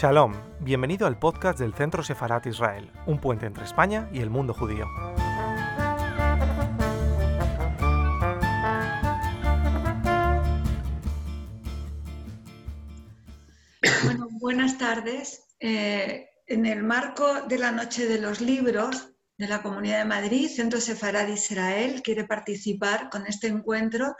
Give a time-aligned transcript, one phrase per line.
[0.00, 4.54] Shalom, bienvenido al podcast del Centro Sefarat Israel, un puente entre España y el mundo
[4.54, 4.86] judío.
[14.40, 15.48] Buenas tardes.
[15.58, 20.48] Eh, en el marco de la Noche de los Libros de la Comunidad de Madrid,
[20.48, 24.14] Centro Sefarat Israel quiere participar con este encuentro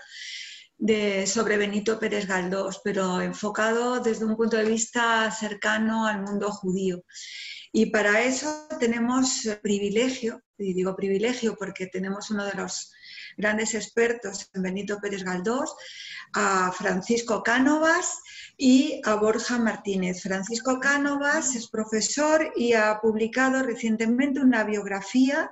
[0.79, 6.51] de, sobre Benito Pérez Galdós, pero enfocado desde un punto de vista cercano al mundo
[6.51, 7.05] judío.
[7.73, 12.93] Y para eso tenemos privilegio, y digo privilegio porque tenemos uno de los
[13.37, 15.75] grandes expertos en Benito Pérez Galdós,
[16.35, 18.19] a Francisco Cánovas
[18.57, 20.23] y a Borja Martínez.
[20.23, 25.51] Francisco Cánovas es profesor y ha publicado recientemente una biografía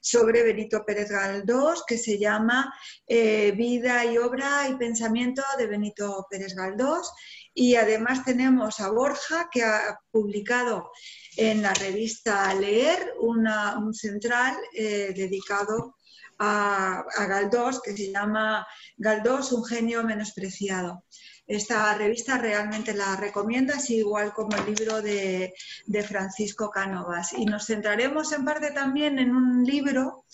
[0.00, 2.72] sobre Benito Pérez Galdós que se llama
[3.06, 7.12] eh, Vida y obra y pensamiento de Benito Pérez Galdós.
[7.54, 10.90] Y además tenemos a Borja que ha publicado
[11.36, 15.96] en la revista Leer un central eh, dedicado
[16.38, 21.04] a, Galdós que se llama Galdós, un genio menospreciado.
[21.46, 25.54] Esta revista realmente la recomiendo, así igual como el libro de,
[25.86, 27.32] de Francisco Cánovas.
[27.32, 30.26] Y nos centraremos en parte también en un libro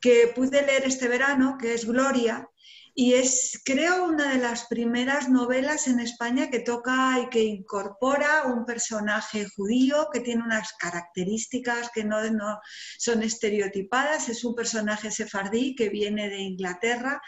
[0.00, 2.48] que pude leer este verano, que es Gloria,
[2.98, 8.44] y es, creo, una de las primeras novelas en España que toca y que incorpora
[8.44, 12.16] un personaje judío que tiene unas características que no,
[12.96, 14.30] son estereotipadas.
[14.30, 17.20] Es un personaje sefardí que viene de Inglaterra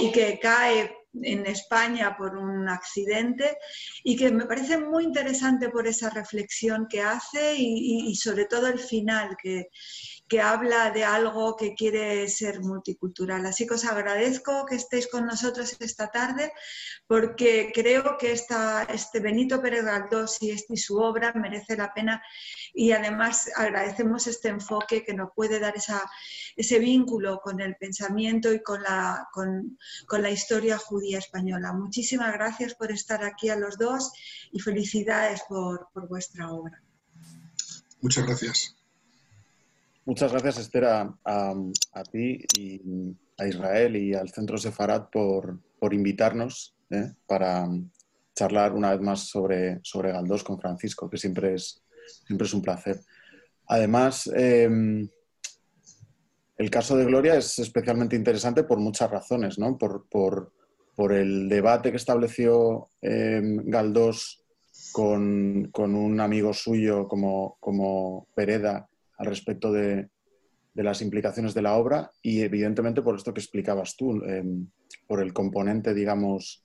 [0.00, 3.56] y que cae en España por un accidente
[4.02, 8.66] y que me parece muy interesante por esa reflexión que hace y, y sobre todo
[8.66, 9.68] el final que,
[10.28, 13.44] que habla de algo que quiere ser multicultural.
[13.44, 16.52] Así que os agradezco que estéis con nosotros esta tarde
[17.06, 19.84] porque creo que este Benito Pérez
[20.40, 22.22] este, y su obra merece la pena
[22.72, 25.74] y además agradecemos este enfoque que nos puede dar
[26.56, 31.72] ese vínculo con el pensamiento y con la, historia judía española.
[31.72, 34.12] Muchísimas gracias por estar aquí a los dos
[34.52, 36.80] y felicidades por vuestra obra.
[38.00, 38.74] Muchas gracias.
[40.06, 45.94] Muchas gracias, Esther, a, a, ti y a Israel y al Centro Sefarat por, por
[45.94, 47.14] invitarnos ¿eh?
[47.26, 47.66] para
[48.34, 51.82] charlar una vez más sobre, sobre Galdós con Francisco, que siempre es,
[52.26, 53.00] siempre es un placer.
[53.66, 54.68] Además, eh,
[56.58, 59.78] el caso de Gloria es especialmente interesante por muchas razones, ¿no?
[59.78, 60.52] Por, por,
[60.94, 64.44] por el debate que estableció eh, Galdós
[64.92, 68.86] con, con, un amigo suyo como, como Pereda
[69.18, 70.08] al respecto de,
[70.74, 74.44] de, las implicaciones de la obra y evidentemente por esto que explicabas tú, eh,
[75.06, 76.64] por el componente, digamos,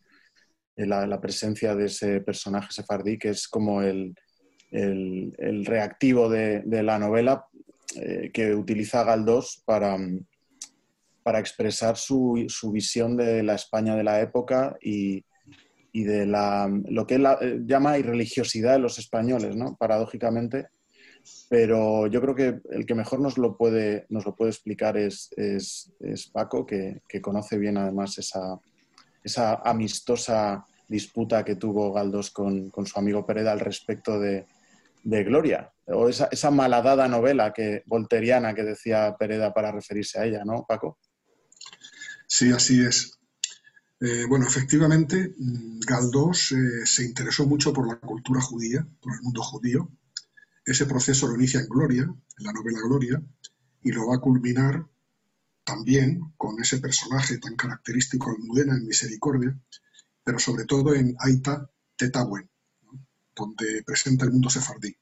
[0.75, 4.15] la, la, presencia de ese personaje sefardí que es como el,
[4.71, 7.45] el, reactivo de, la novela
[7.95, 9.97] eh, que utiliza Galdós para,
[11.23, 15.25] para expresar su, su, visión de la España de la época y,
[15.91, 19.75] y de la, lo que él eh, llama irreligiosidad de los españoles, ¿no?
[19.77, 20.67] paradójicamente
[21.49, 25.29] pero yo creo que el que mejor nos lo puede, nos lo puede explicar es,
[25.35, 28.59] es, es Paco, que, que, conoce bien además esa,
[29.23, 34.45] esa, amistosa disputa que tuvo Galdós con, con su amigo Pereda al respecto de,
[35.03, 40.25] de Gloria, o esa, esa, malhadada novela que, volteriana que decía Pereda para referirse a
[40.25, 40.99] ella, ¿no, Paco?
[42.27, 43.19] Sí, así es.
[44.01, 45.33] Eh, bueno, efectivamente,
[45.85, 49.89] Galdós eh, se interesó mucho por la cultura judía, por el mundo judío,
[50.71, 53.21] ese proceso lo inicia en Gloria, en la novela Gloria,
[53.81, 54.85] y lo va a culminar
[55.63, 59.57] también con ese personaje tan característico Almudena en Misericordia,
[60.23, 62.49] pero sobre todo en Aita Tetawen,
[63.35, 64.95] donde presenta el mundo sefardí.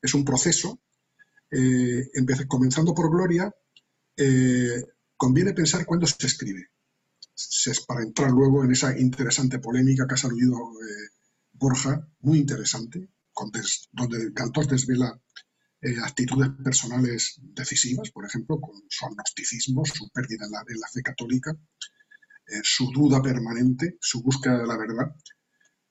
[0.00, 0.78] Es un proceso,
[1.50, 2.08] eh,
[2.46, 3.52] comenzando por Gloria,
[4.16, 4.84] eh,
[5.16, 6.70] conviene pensar cuándo se escribe,
[7.86, 11.08] para entrar luego en esa interesante polémica que ha saludido eh,
[11.52, 13.08] Borja, muy interesante,
[13.92, 15.20] donde Galdós desvela
[15.80, 20.88] eh, actitudes personales decisivas, por ejemplo, con su agnosticismo, su pérdida en la, en la
[20.88, 21.56] fe católica,
[22.46, 25.14] eh, su duda permanente, su búsqueda de la verdad.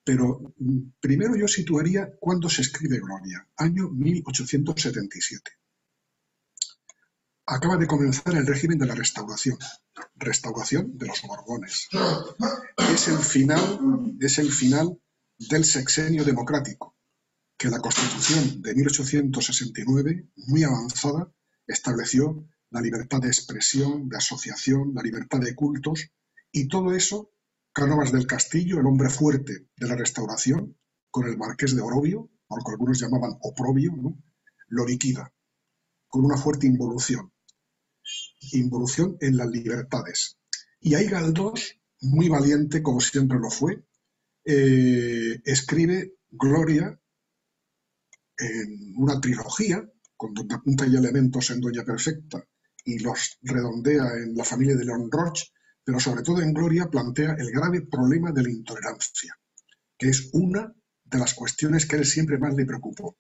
[0.04, 5.52] Pero mm, primero yo situaría cuándo se escribe Gloria, año 1877.
[7.46, 9.58] Acaba de comenzar el régimen de la restauración,
[10.16, 11.88] restauración de los Borbones.
[12.94, 15.00] Es el final, es el final
[15.40, 16.97] del sexenio democrático
[17.58, 21.34] que la Constitución de 1869, muy avanzada,
[21.66, 26.12] estableció la libertad de expresión, de asociación, la libertad de cultos,
[26.52, 27.32] y todo eso,
[27.74, 30.78] Cánovas del Castillo, el hombre fuerte de la restauración,
[31.10, 33.92] con el marqués de Orobio, lo que algunos llamaban oprobio,
[34.68, 35.34] lo liquida,
[36.08, 37.32] con una fuerte involución.
[38.52, 40.38] Involución en las libertades.
[40.80, 43.84] Y hay Galdós, muy valiente, como siempre lo fue,
[44.46, 47.00] eh, escribe Gloria
[48.38, 49.84] en una trilogía,
[50.16, 52.44] con donde apunta y elementos en Doña Perfecta
[52.84, 55.46] y los redondea en la familia de León Roche,
[55.84, 59.38] pero sobre todo en Gloria plantea el grave problema de la intolerancia,
[59.98, 60.74] que es una
[61.04, 63.18] de las cuestiones que él siempre más le preocupó.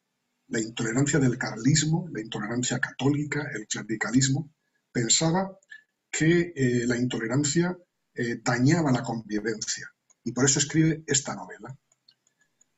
[0.47, 4.51] La intolerancia del carlismo, la intolerancia católica, el clericalismo.
[4.91, 5.57] Pensaba
[6.09, 7.77] que eh, la intolerancia
[8.13, 9.87] eh, dañaba la convivencia
[10.23, 11.77] y por eso escribe esta novela.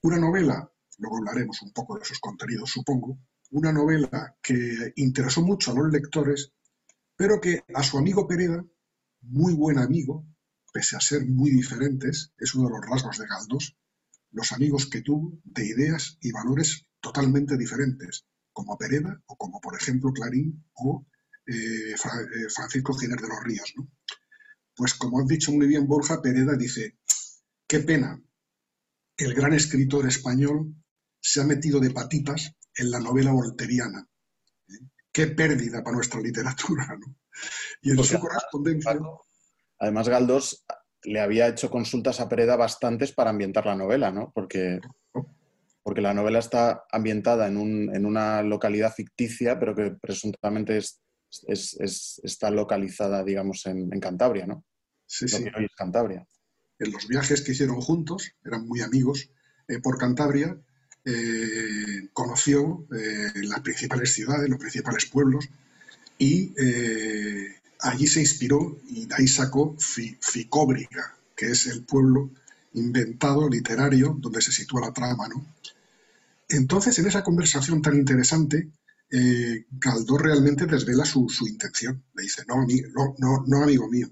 [0.02, 3.20] Una novela, luego hablaremos un poco de sus contenidos, supongo,
[3.52, 6.52] una novela que interesó mucho a los lectores,
[7.16, 8.64] pero que a su amigo Pereda
[9.22, 10.26] muy buen amigo,
[10.72, 13.76] pese a ser muy diferentes, es uno de los rasgos de Galdós,
[14.32, 19.76] los amigos que tuvo de ideas y valores totalmente diferentes, como Pereda o como por
[19.76, 21.06] ejemplo Clarín o
[21.48, 23.74] eh, eh, Francisco Giner de los Ríos.
[24.76, 26.98] Pues como ha dicho muy bien Borja, Pereda dice,
[27.68, 28.22] qué pena,
[29.18, 30.76] el gran escritor español
[31.20, 34.08] se ha metido de patitas en la novela volteriana.
[34.68, 34.88] ¿eh?
[35.12, 36.98] Qué pérdida para nuestra literatura.
[37.00, 37.16] ¿no?
[37.82, 39.00] Y en su correspondencia...
[39.82, 40.66] Además, Galdós
[41.04, 44.32] le había hecho consultas a Pereda bastantes para ambientar la novela, ¿no?
[44.36, 44.80] Porque,
[45.82, 51.02] porque la novela está ambientada en, un, en una localidad ficticia, pero que presuntamente es,
[51.48, 54.66] es, está localizada, digamos, en, Cantabria, ¿no?
[55.06, 55.46] Sí, sí.
[55.46, 56.28] es Cantabria.
[56.80, 59.30] En los viajes que hicieron juntos, eran muy amigos,
[59.68, 60.60] eh, por Cantabria,
[61.06, 65.48] eh, conoció eh, las principales ciudades, los principales pueblos,
[66.18, 72.32] y eh, allí se inspiró y de ahí sacó Ficóbriga, que es el pueblo
[72.74, 75.28] inventado literario donde se sitúa la trama.
[75.30, 75.46] ¿no?
[76.50, 78.70] Entonces, en esa conversación tan interesante,
[79.72, 82.04] Galdós realmente desvela su, intención.
[82.14, 84.10] Le dice, no, amigo mío,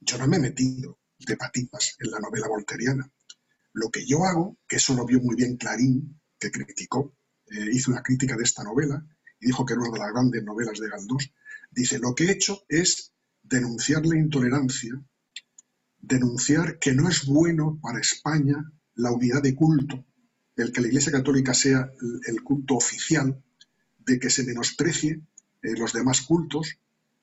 [0.00, 3.10] yo no me he metido de patitas en la novela volteriana.
[3.72, 7.14] Lo que yo hago, que eso lo vio muy bien Clarín, que criticó,
[7.46, 9.04] eh, hizo una crítica de esta novela
[9.38, 11.30] y dijo que era una de las grandes novelas de Galdós,
[11.70, 15.00] Dice, lo que he hecho es denunciar la intolerancia,
[15.98, 20.04] denunciar que no es bueno para España la unidad de culto,
[20.56, 21.90] el que la Iglesia Católica sea
[22.26, 23.42] el culto oficial,
[23.98, 25.20] de que se menosprecie
[25.62, 26.78] eh, los demás cultos,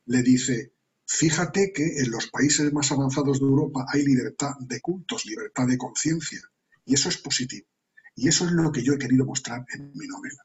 [0.06, 0.72] le dice,
[1.06, 5.78] fíjate que en los países más avanzados de Europa hay libertad de cultos, libertad de
[5.78, 6.40] conciencia,
[6.86, 7.68] y eso es positivo.
[8.18, 10.44] Y eso es lo que yo he querido mostrar en mi novela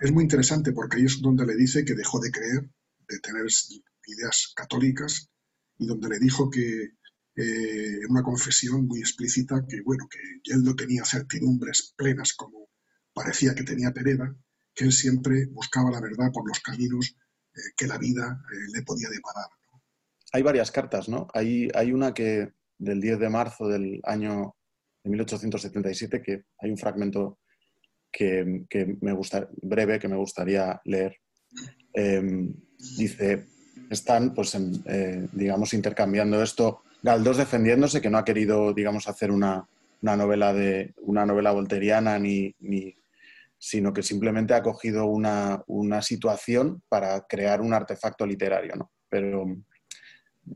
[0.00, 2.68] es muy interesante porque ahí es donde le dice que dejó de creer,
[3.08, 3.46] de tener
[4.06, 5.28] ideas católicas
[5.78, 6.82] y donde le dijo que
[7.36, 10.18] eh, en una confesión muy explícita que bueno que
[10.52, 12.68] él no tenía certidumbres plenas como
[13.12, 14.34] parecía que tenía Pereda,
[14.74, 17.16] que él siempre buscaba la verdad por los caminos
[17.54, 19.46] eh, que la vida eh, le podía deparar.
[20.32, 21.26] Hay varias cartas, ¿no?
[21.32, 24.54] Hay, hay una que del 10 de marzo del año
[25.02, 27.38] de 1877 que hay un fragmento
[28.10, 31.16] que, me gusta, breve que me gustaría leer.
[31.92, 32.54] Em,
[32.96, 33.46] dice,
[33.90, 36.82] están, pues, eh, digamos, intercambiando esto.
[37.02, 39.68] Galdós defendiéndose que no ha querido, digamos, hacer una,
[40.00, 42.54] novela de una novela volteriana ni,
[43.58, 45.62] sino que simplemente ha cogido una,
[46.02, 48.90] situación para crear un artefacto literario, ¿no?
[49.08, 49.46] Pero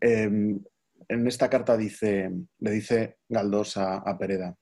[0.01, 0.61] em,
[1.09, 4.57] en esta carta dice, le dice Galdós a, a Pereda,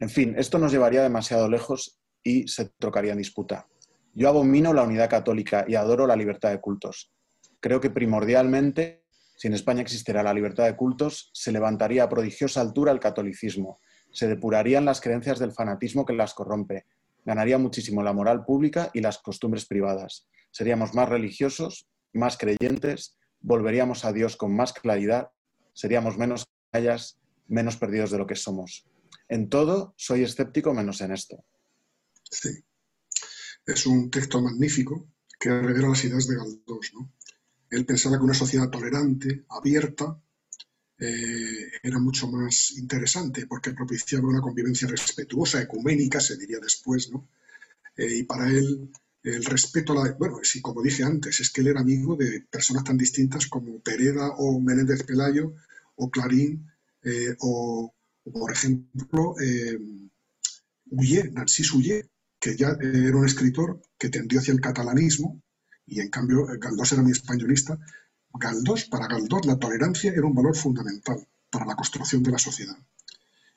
[0.00, 3.66] en fin, esto nos llevaría demasiado lejos y se trocaría en disputa.
[4.14, 7.12] Yo abomino la unidad católica y adoro la libertad de cultos.
[7.60, 9.04] Creo que primordialmente,
[9.36, 13.80] si en España existiera la libertad de cultos, se levantaría a prodigiosa altura el catolicismo,
[14.12, 16.86] se depurarían las creencias del fanatismo que las corrompe,
[17.24, 20.26] ganaría muchísimo la moral pública y las costumbres privadas.
[20.50, 25.30] Seríamos más religiosos, más creyentes, volveríamos a Dios con más claridad,
[25.78, 28.84] seríamos menos callas, menos perdidos de lo que somos.
[29.28, 31.44] En todo soy escéptico menos en esto.
[32.28, 32.50] Sí.
[33.64, 35.08] Es un texto magnífico
[35.38, 36.92] que revela las ideas de Galdós.
[37.70, 40.20] Él pensaba que una sociedad tolerante, abierta,
[40.98, 47.28] eh, era mucho más interesante porque propiciaba una convivencia respetuosa, ecuménica, se diría después, ¿no?
[47.96, 48.90] Eh, y para él
[49.22, 50.12] el respeto a la...
[50.14, 53.80] Bueno, sí, como dije antes, es que él era amigo de personas tan distintas como
[53.80, 55.54] Pereda o Menéndez Pelayo
[55.96, 56.70] o Clarín
[57.02, 57.94] eh, o,
[58.32, 59.78] por ejemplo, eh,
[61.32, 62.08] Narcís Ullé,
[62.38, 65.42] que ya era un escritor que tendió hacia el catalanismo
[65.86, 67.78] y en cambio Galdós era muy españolista.
[68.32, 72.76] Galdós, para Galdós la tolerancia era un valor fundamental para la construcción de la sociedad.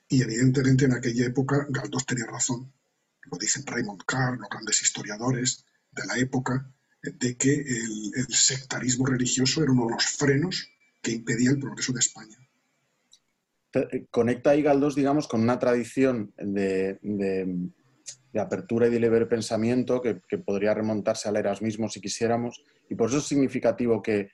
[0.08, 2.72] Y evidentemente en aquella época Galdós tenía razón,
[3.30, 6.72] lo dicen Raymond Carr, los grandes historiadores de la época,
[7.04, 10.70] de que el, sectarismo religioso era uno de los frenos
[11.02, 12.38] que impedía el progreso de España.
[13.74, 17.00] Eh, conecta ahí Galdós, digamos, con una tradición de,
[18.36, 23.18] apertura y de libre pensamiento que, podría remontarse al Erasmismo si quisiéramos, y por eso
[23.18, 24.32] es significativo que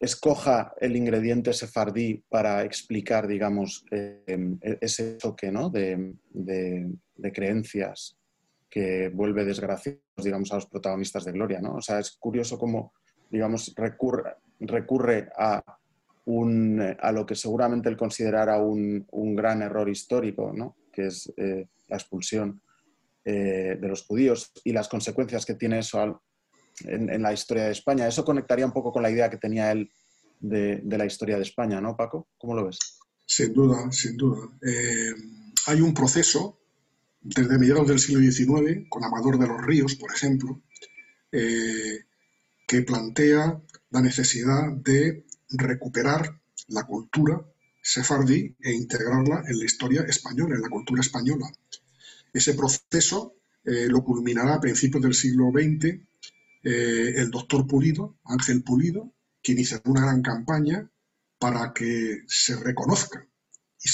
[0.00, 4.22] escoja el ingrediente sefardí para explicar, digamos, eh,
[4.80, 5.70] ese choque ¿no?
[5.70, 6.14] de,
[7.32, 8.16] creencias
[8.70, 11.76] que vuelve desgraciados, digamos, a los protagonistas de Gloria, ¿no?
[11.76, 12.92] O sea, es curioso cómo,
[13.30, 15.64] digamos, recurre, a,
[17.12, 20.76] lo que seguramente él considerara un, gran error histórico, ¿no?
[20.92, 22.60] Que es eh, la expulsión
[23.24, 26.22] eh, de los judíos y las consecuencias que tiene eso
[26.84, 28.06] en, la historia de España.
[28.06, 29.90] Eso conectaría un poco con la idea que tenía él
[30.40, 32.28] de, la historia de España, ¿no, Paco?
[32.36, 32.78] ¿Cómo lo ves?
[33.26, 34.48] Sin duda, sin duda.
[34.62, 35.14] Eh,
[35.66, 36.58] hay un proceso
[37.20, 40.62] desde mediados del siglo XIX, con Amador de los Ríos, por ejemplo,
[41.32, 42.04] eh,
[42.66, 47.40] que plantea la necesidad de recuperar la cultura
[47.82, 51.50] sefardí e integrarla en la historia española, en la cultura española.
[52.32, 55.98] Ese proceso eh, lo culminará a principios del siglo XX
[56.62, 59.12] eh, el doctor Pulido, Ángel Pulido,
[59.42, 60.90] que inicia una gran campaña
[61.38, 63.28] para que se reconozca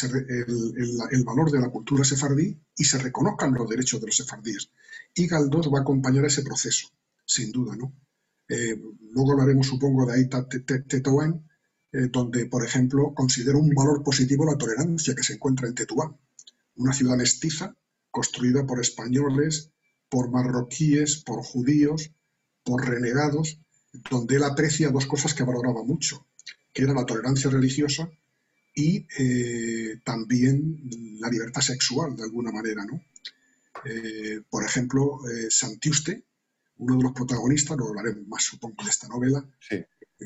[0.03, 4.71] el, valor de la cultura sefardí y se reconozcan los derechos de los sefardíes.
[5.15, 6.89] Y Galdós va a acompañar ese proceso,
[7.25, 7.93] sin duda, ¿no?
[8.49, 8.77] Eh,
[9.13, 11.49] luego hablaremos, supongo, de Aita Tetuán,
[11.93, 16.17] eh, donde, por ejemplo, considera un valor positivo la tolerancia que se encuentra en Tetuán,
[16.77, 17.77] una ciudad mestiza
[18.11, 19.71] construida por españoles,
[20.09, 22.13] por marroquíes, por judíos,
[22.65, 23.59] por renegados,
[24.11, 26.27] donde él aprecia dos cosas que valoraba mucho,
[26.73, 28.11] que era la tolerancia religiosa
[28.75, 30.81] y eh, también
[31.21, 33.01] la libertad sexual, de alguna manera, ¿no?
[33.85, 36.25] Eh, por ejemplo, eh, Santiuste,
[36.79, 39.47] uno de los protagonistas, lo hablaremos más supongo de esta novela,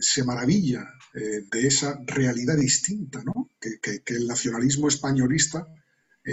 [0.00, 3.50] se maravilla de esa realidad distinta ¿no?
[3.60, 5.66] que, el nacionalismo españolista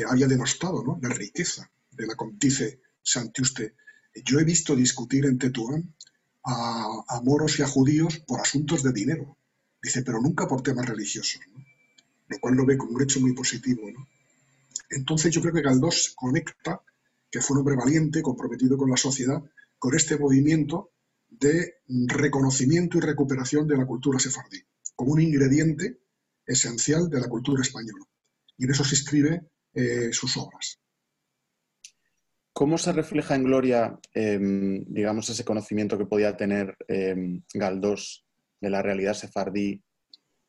[0.07, 0.99] había denostado, ¿no?
[1.01, 3.75] la riqueza de la dice Santiuste.
[4.23, 5.94] Yo he visto discutir en Tetuán
[6.45, 9.37] a, moros y a judíos por asuntos de dinero.
[9.81, 11.41] Dice, pero nunca por temas religiosos.
[12.27, 13.81] lo cual lo ve como un hecho muy positivo.
[14.89, 16.81] Entonces yo creo que Galdós conecta,
[17.29, 19.43] que fue un hombre valiente, comprometido con la sociedad,
[19.77, 20.91] con este movimiento
[21.29, 24.63] de reconocimiento y recuperación de la cultura sefardí,
[24.95, 25.99] como un ingrediente
[26.45, 28.05] esencial de la cultura española.
[28.57, 30.79] Y en eso se escribe eh, sus obras.
[32.57, 38.25] ¿Cómo se refleja en Gloria, em, digamos, ese conocimiento que podía tener em, Galdós
[38.61, 39.83] de la realidad sefardí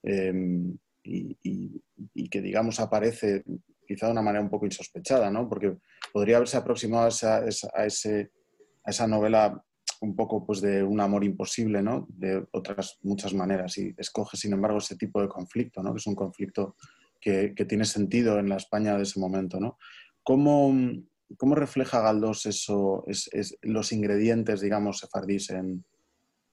[0.04, 3.42] em, y, que, digamos, aparece
[3.88, 5.48] quizá de una manera un poco insospechada, ¿no?
[5.48, 5.78] Porque
[6.12, 7.86] podría haberse aproximado a
[8.84, 9.60] esa, novela
[10.00, 12.06] un poco pues de un amor imposible, ¿no?
[12.08, 15.92] De otras muchas maneras y escoge, sin embargo, ese tipo de conflicto, ¿no?
[15.92, 16.76] Que es un conflicto
[17.20, 19.76] que, que tiene sentido en la España de ese momento, ¿no?
[20.22, 20.72] ¿Cómo,
[21.36, 23.28] cómo refleja Galdós eso, es,
[23.62, 25.84] los ingredientes, digamos, sefardís en,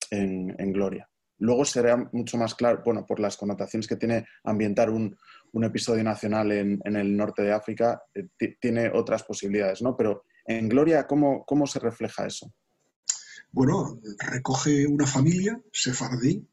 [0.10, 1.10] en, en Gloria?
[1.40, 5.18] Luego será mucho más claro, bueno, por las connotaciones que tiene ambientar un,
[5.62, 9.96] episodio nacional en, el norte de África, eh, tiene otras posibilidades, ¿no?
[9.96, 12.52] Pero en Gloria, ¿cómo, ¿cómo se refleja eso?
[13.52, 16.48] Bueno, recoge una familia sefardí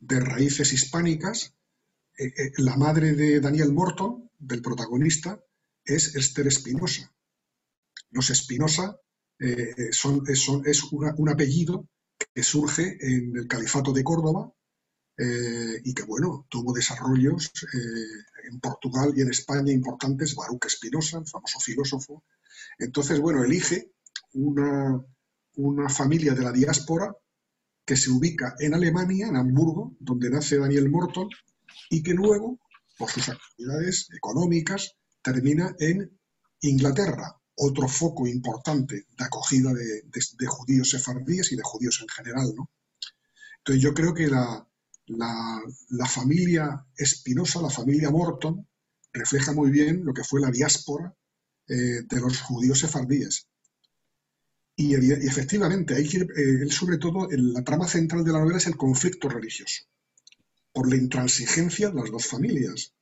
[0.00, 1.54] de raíces hispánicas.
[2.18, 5.40] Eh, eh, la madre de Daniel Morton, del protagonista,
[5.84, 7.10] es Esther Espinosa.
[8.10, 8.96] Los Espinosa
[9.92, 11.88] son, es un apellido
[12.34, 14.52] que surge en el Califato de Córdoba
[15.16, 21.18] eh, y que, bueno, tuvo desarrollos eh, en Portugal y en España importantes, Baruch Espinosa,
[21.18, 22.24] el famoso filósofo.
[22.78, 23.92] Entonces, bueno, elige
[24.32, 25.04] una,
[25.56, 27.14] una familia de la diáspora
[27.84, 31.28] que se ubica en Alemania, en Hamburgo, donde nace Daniel Morton,
[31.90, 32.58] y que luego,
[32.96, 36.18] por sus actividades económicas, termina en
[36.60, 42.54] Inglaterra, otro foco importante de acogida de, judíos sefardíes y de judíos en general.
[42.56, 42.70] ¿no?
[43.58, 44.66] Entonces yo creo que la,
[46.08, 48.66] familia Espinosa, la familia Morton,
[49.12, 51.14] refleja muy bien lo que fue la diáspora
[51.68, 53.46] eh, de los judíos sefardíes.
[54.76, 59.84] Y, efectivamente, eh, sobre todo, la trama central de la novela es el conflicto religioso,
[60.72, 62.94] por la intransigencia de las dos familias.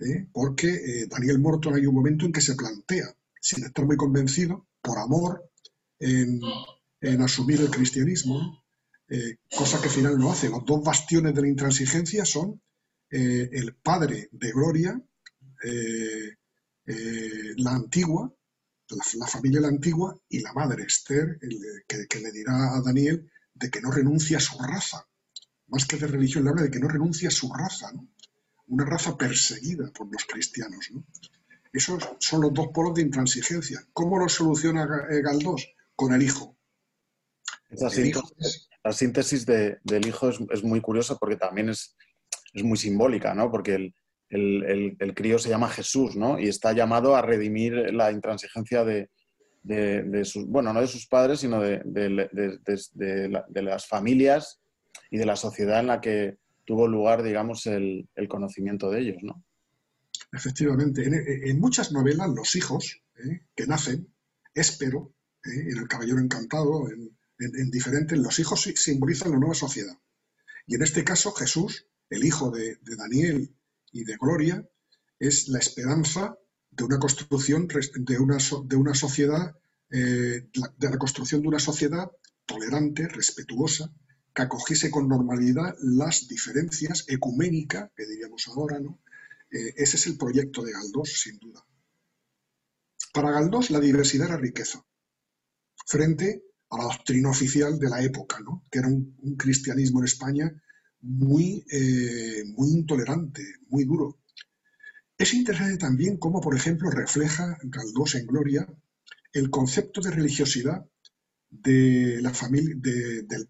[0.00, 0.28] ¿eh?
[0.32, 4.98] Porque Daniel Morton hay un momento en que se plantea sin estar muy convencido, por
[4.98, 5.50] amor,
[5.98, 6.40] en,
[7.22, 8.62] asumir el cristianismo,
[9.08, 10.48] eh, cosa que al final no hace.
[10.48, 12.62] Los dos bastiones de la intransigencia son
[13.10, 15.00] eh, el padre de Gloria,
[15.64, 16.36] eh,
[17.56, 18.32] la antigua,
[18.88, 21.38] la, familia la antigua y la madre Esther,
[21.86, 25.06] que, le dirá a Daniel de que no renuncia a su raza.
[25.68, 27.92] Más que de religión, le habla de que no renuncia a su raza,
[28.66, 30.90] una raza perseguida por los cristianos.
[31.72, 33.80] Esos son los dos polos de intransigencia.
[33.92, 35.74] ¿Cómo lo soluciona eh, Galdós?
[35.94, 36.56] Con el hijo.
[38.82, 41.96] La síntesis del hijo es, muy curiosa porque también es,
[42.52, 43.50] es muy simbólica, ¿no?
[43.50, 46.38] Porque el, el, crío se llama Jesús, ¿no?
[46.38, 49.08] Y está llamado a redimir la intransigencia de,
[50.24, 51.82] sus, bueno, no de sus padres, sino de,
[53.54, 54.60] las familias
[55.10, 59.42] y de la sociedad en la que tuvo lugar, digamos, el, conocimiento de ellos, ¿no?
[60.32, 61.04] Efectivamente.
[61.50, 63.46] En, muchas novelas, los hijos ¿eh?
[63.54, 64.12] que nacen,
[64.54, 65.68] Espero, ¿eh?
[65.70, 69.96] en El Caballero Encantado, en, en, diferentes, los hijos simbolizan la nueva sociedad.
[70.66, 73.54] Y en este caso, Jesús, el hijo de, Daniel
[73.92, 74.68] y de Gloria,
[75.18, 76.36] es la esperanza
[76.70, 79.56] de una construcción de una, de una sociedad,
[79.90, 82.10] eh, de la construcción de una sociedad
[82.46, 83.92] tolerante, respetuosa,
[84.34, 89.00] que acogiese con normalidad las diferencias, ecuménica, que diríamos ahora, ¿no?
[89.50, 91.64] Eh, ese es el proyecto de Galdós, sin duda.
[93.12, 94.84] Para Galdós, la diversidad era riqueza,
[95.86, 98.64] frente a la doctrina oficial de la época, ¿no?
[98.70, 100.62] que era un, cristianismo en España
[101.00, 104.20] muy, eh, muy intolerante, muy duro.
[105.18, 108.66] Es interesante también cómo, por ejemplo, refleja Galdós en Gloria
[109.32, 110.84] el concepto de religiosidad
[111.50, 112.22] del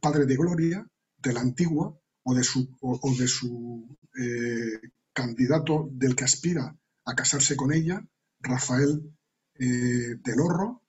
[0.00, 0.87] padre de Gloria,
[1.19, 4.90] de la antigua, o de su, o, de su eh,
[5.21, 8.03] candidato del que aspira a casarse con ella,
[8.41, 9.15] Rafael
[9.59, 10.83] eh, Horro,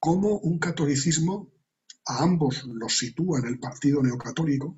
[0.00, 1.52] cómo un catolicismo
[2.06, 4.76] a ambos los sitúa en el partido neocatólico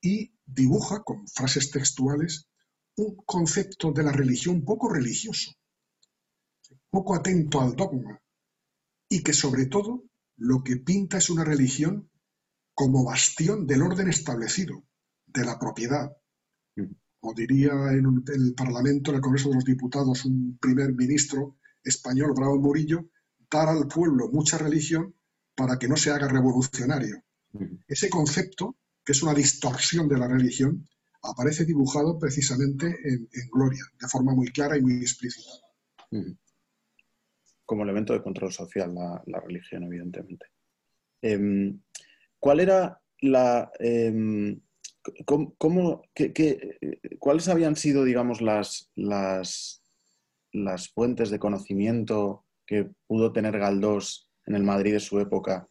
[0.00, 2.48] y dibuja con frases textuales
[2.96, 5.52] un concepto de la religión poco religioso,
[6.90, 8.20] poco atento al dogma,
[9.08, 10.04] y que sobre todo
[10.36, 12.10] lo que pinta es una religión
[12.74, 14.84] como bastión del orden establecido,
[15.26, 16.16] de la propiedad.
[17.22, 22.32] O diría en, el Parlamento, en el Congreso de los Diputados, un primer ministro español,
[22.34, 23.10] Bravo Murillo,
[23.50, 25.14] dar al pueblo mucha religión
[25.54, 27.22] para que no se haga revolucionario.
[27.86, 30.86] Ese concepto, que es una distorsión de la religión,
[31.22, 35.50] aparece dibujado precisamente en, Gloria, de forma muy clara y muy explícita.
[37.64, 40.46] Como elemento de control social, la, religión, evidentemente.
[41.20, 41.80] Em,
[42.38, 43.70] ¿Cuál era la...
[43.78, 44.60] Em,
[45.24, 46.02] cómo,
[47.18, 49.82] ¿Cuáles habían sido, digamos, las, las,
[50.52, 55.68] las fuentes de conocimiento que pudo tener Galdós en el Madrid de su época,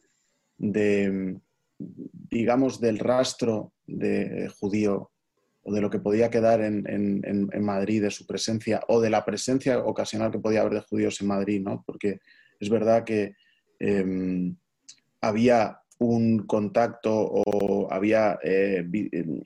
[0.57, 1.39] de,
[1.77, 5.11] digamos, del rastro de judío
[5.63, 9.79] o de lo que podía quedar en, Madrid de su presencia o de la presencia
[9.79, 11.83] ocasional que podía haber de judíos en Madrid, ¿no?
[11.85, 12.19] Porque
[12.59, 13.35] es verdad que
[13.79, 14.55] em,
[15.21, 19.43] había un contacto o había eh, eh,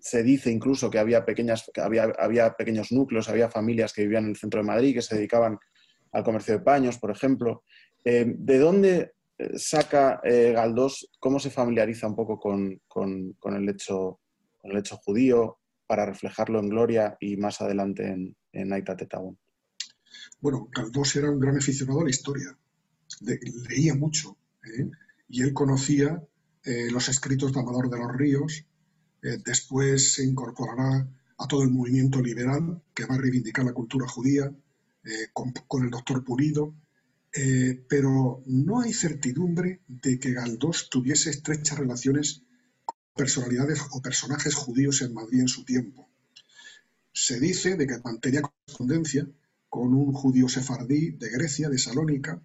[0.00, 4.30] se dice incluso que había pequeñas había, había pequeños núcleos, había familias que vivían en
[4.30, 5.58] el centro de Madrid que se dedicaban
[6.12, 7.64] al comercio de paños, por ejemplo.
[8.04, 9.12] Eh, ¿De dónde
[9.56, 12.80] saca Galdós, cómo se familiariza un poco con,
[13.56, 14.20] el hecho,
[14.62, 18.96] el hecho judío para reflejarlo en Gloria y más adelante en, en Aita
[20.40, 22.56] Bueno, Galdós era un gran aficionado a la historia,
[23.68, 24.38] leía mucho
[25.28, 26.22] y él conocía
[26.90, 28.64] los escritos de Amador de los Ríos,
[29.44, 31.08] después se incorporará
[31.38, 34.52] a todo el movimiento liberal que va a reivindicar la cultura judía,
[35.04, 36.74] eh, con, el doctor Pulido,
[37.32, 42.42] eh, pero no hay certidumbre de que Galdós tuviese estrechas relaciones
[42.84, 46.08] con personalidades o personajes judíos en Madrid en su tiempo.
[47.12, 49.28] Se dice de que mantenía correspondencia
[49.68, 52.42] con un judío sefardí de Grecia, de Salónica,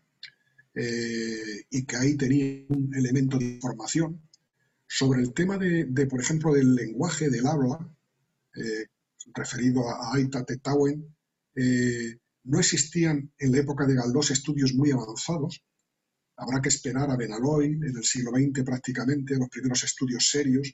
[0.74, 4.22] eh, y que ahí tenía un elemento de información
[4.88, 7.96] sobre el tema de, por ejemplo, del lenguaje, del habla,
[9.34, 11.16] referido a Aita Tetawen,
[12.44, 15.64] no existían en la época de Galdós estudios muy avanzados.
[16.38, 20.74] Habrá que esperar a Benaloy en el siglo XX prácticamente, los primeros estudios serios.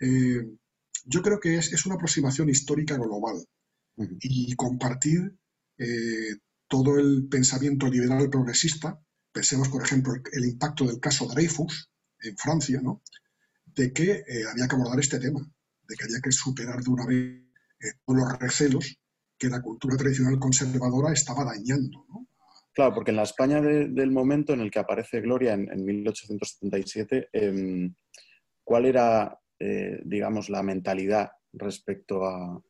[0.00, 0.46] Eh,
[1.06, 3.44] yo creo que es, una aproximación histórica global
[3.96, 5.36] y compartir
[5.78, 6.36] eh,
[6.68, 9.00] todo el pensamiento liberal progresista.
[9.34, 11.90] Pensemos, por ejemplo, el, impacto del caso Dreyfus
[12.22, 13.02] en Francia, ¿no?
[13.66, 15.40] de que eh, había que abordar este tema,
[15.88, 17.42] de que había que superar de una vez
[18.06, 18.96] todos los recelos
[19.36, 22.06] que la cultura tradicional conservadora estaba dañando.
[22.72, 27.94] Claro, porque en la España del momento en el que aparece Gloria, en, 1877, em,
[28.64, 32.60] ¿cuál era, eh, digamos, la mentalidad respecto a,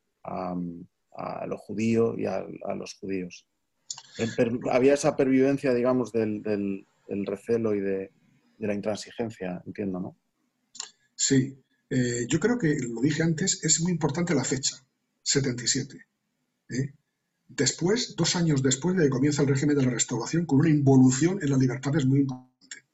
[1.47, 3.47] lo judío y a, los judíos?
[4.71, 6.85] Había esa pervivencia, digamos, del,
[7.25, 8.11] recelo y de,
[8.59, 10.17] la intransigencia, entiendo, ¿no?
[11.15, 11.57] Sí,
[11.89, 14.75] eh, yo creo que, lo dije antes, es muy importante la fecha,
[15.21, 15.97] 77.
[16.69, 16.93] ¿eh?
[17.47, 21.39] Después, dos años después de que comienza el régimen de la restauración, con una involución
[21.41, 22.85] en las libertades muy importante,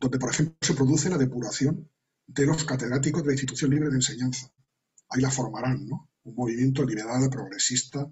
[0.00, 1.88] donde, por ejemplo, se produce la depuración
[2.26, 4.50] de los catedráticos de la institución libre de enseñanza.
[5.08, 6.10] Ahí la formarán, ¿no?
[6.24, 8.10] Un movimiento liberal, progresista,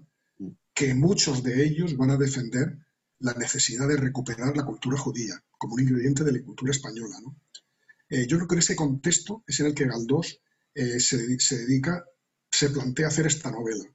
[0.73, 2.77] que muchos de ellos van a defender
[3.19, 7.17] la necesidad de recuperar la cultura judía como un ingrediente de la cultura española.
[8.09, 10.41] Eh, yo creo que ese contexto es en el que Galdós
[10.73, 11.17] eh, se,
[11.57, 12.03] dedica,
[12.49, 13.85] se plantea hacer esta novela.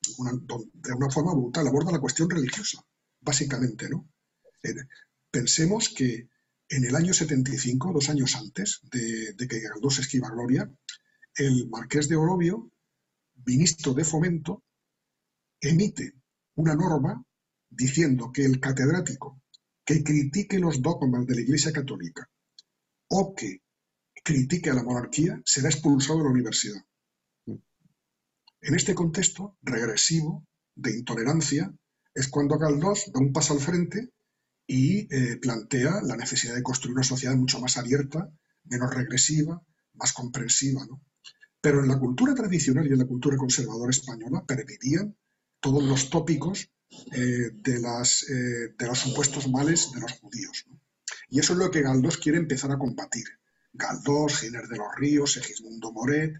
[0.00, 2.78] de una forma brutal, aborda la cuestión religiosa,
[3.20, 3.88] básicamente.
[3.88, 4.08] ¿no?
[4.62, 4.74] Eh,
[5.30, 6.28] pensemos que
[6.68, 10.70] en el año 75, dos años antes de, de que Galdós escriba Gloria,
[11.34, 12.70] el marqués de Orobio,
[13.44, 14.64] ministro de Fomento,
[15.60, 16.14] emite
[16.56, 17.24] una norma
[17.68, 19.40] diciendo que el catedrático
[19.84, 22.28] que critique los dogmas de la Iglesia Católica
[23.08, 23.62] o que
[24.22, 26.82] critique a la monarquía será expulsado de la universidad.
[27.46, 30.44] En este contexto regresivo
[30.74, 31.72] de intolerancia
[32.14, 34.12] es cuando Galdós da un paso al frente
[34.66, 38.30] y eh, plantea la necesidad de construir una sociedad mucho más abierta,
[38.64, 39.62] menos regresiva,
[39.94, 40.86] más comprensiva.
[41.60, 45.16] Pero en la cultura tradicional y en la cultura conservadora española permitían
[45.60, 46.70] todos los tópicos
[47.12, 50.66] eh, de, las, eh, de los supuestos males de los judíos.
[51.28, 53.24] Y eso es lo que Galdós quiere empezar a combatir.
[53.72, 56.34] Galdós, Giner de los Ríos, Segismundo Moret,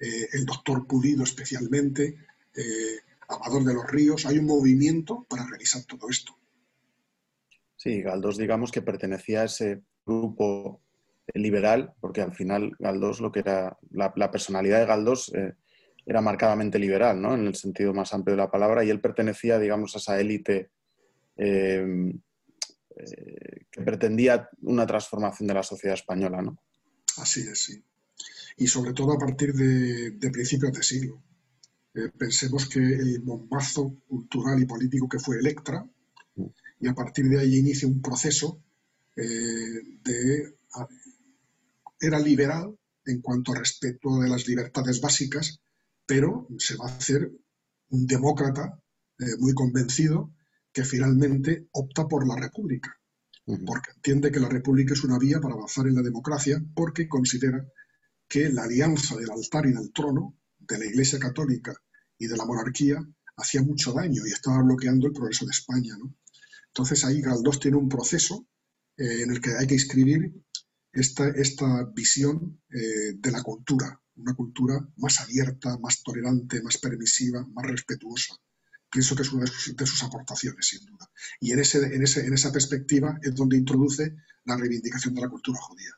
[0.00, 2.18] eh, el doctor Pulido especialmente,
[3.28, 4.26] Amador de los Ríos.
[4.26, 6.36] Hay un movimiento para revisar todo esto.
[7.76, 10.80] Sí, Galdós digamos que pertenecía a ese grupo
[11.32, 15.32] liberal, porque al final Galdós lo que era, la, la personalidad de Galdós
[16.06, 17.34] era marcadamente liberal, ¿no?
[17.34, 20.70] En el sentido más amplio de la palabra, y él pertenecía, digamos, a esa élite
[21.36, 22.12] eh,
[22.96, 26.58] eh, que pretendía una transformación de la sociedad española, ¿no?
[27.16, 27.82] Así es, sí.
[28.56, 31.22] Y sobre todo a partir de, principios de siglo.
[31.94, 35.86] Eh, pensemos que el bombazo cultural y político que fue Electra,
[36.80, 38.60] y a partir de ahí inicia un proceso
[39.14, 40.56] de...
[42.00, 45.60] Era liberal en cuanto a respeto de las libertades básicas,
[46.06, 47.30] pero se va a hacer
[47.90, 48.80] un demócrata
[49.18, 50.32] eh, muy convencido
[50.72, 52.98] que finalmente opta por la República,
[53.44, 57.64] porque entiende que la República es una vía para avanzar en la democracia, porque considera
[58.28, 61.74] que la alianza del altar y del trono, de la Iglesia Católica
[62.18, 62.98] y de la monarquía,
[63.36, 65.94] hacía mucho daño y estaba bloqueando el progreso de España.
[66.68, 68.48] Entonces ahí Galdós tiene un proceso
[68.96, 70.32] eh, en el que hay que escribir
[70.92, 77.46] esta, esta visión eh, de la cultura, una cultura más abierta, más tolerante, más permisiva,
[77.52, 78.34] más respetuosa.
[78.90, 81.10] Pienso que es una de sus, aportaciones, sin duda.
[81.40, 85.28] Y en, ese, en, ese, en esa perspectiva es donde introduce la reivindicación de la
[85.28, 85.90] cultura judía.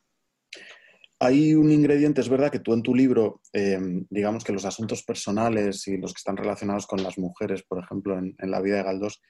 [1.18, 3.79] Hay un ingrediente, es verdad que tú en tu libro, eh,
[4.11, 8.18] digamos que los asuntos personales y los que están relacionados con las mujeres, por ejemplo,
[8.18, 9.22] en, la vida de Galdós,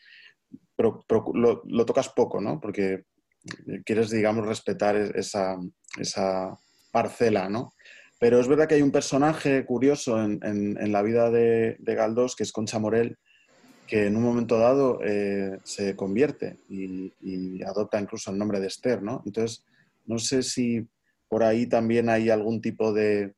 [0.79, 1.05] lo,
[1.65, 2.61] lo, tocas poco, ¿no?
[2.61, 3.05] Porque
[3.85, 5.57] quieres, digamos, respetar esa,
[5.99, 6.57] esa
[6.91, 7.73] parcela, ¿no?
[8.19, 12.53] Pero es verdad que hay un personaje curioso en, la vida de, Galdós, que es
[12.53, 13.19] Concha Morel,
[13.87, 19.03] que en un momento dado eh, se convierte y, adopta incluso el nombre de Esther,
[19.03, 19.23] ¿no?
[19.27, 19.65] Entonces,
[20.07, 20.87] no sé si
[21.29, 23.35] por ahí también hay algún tipo de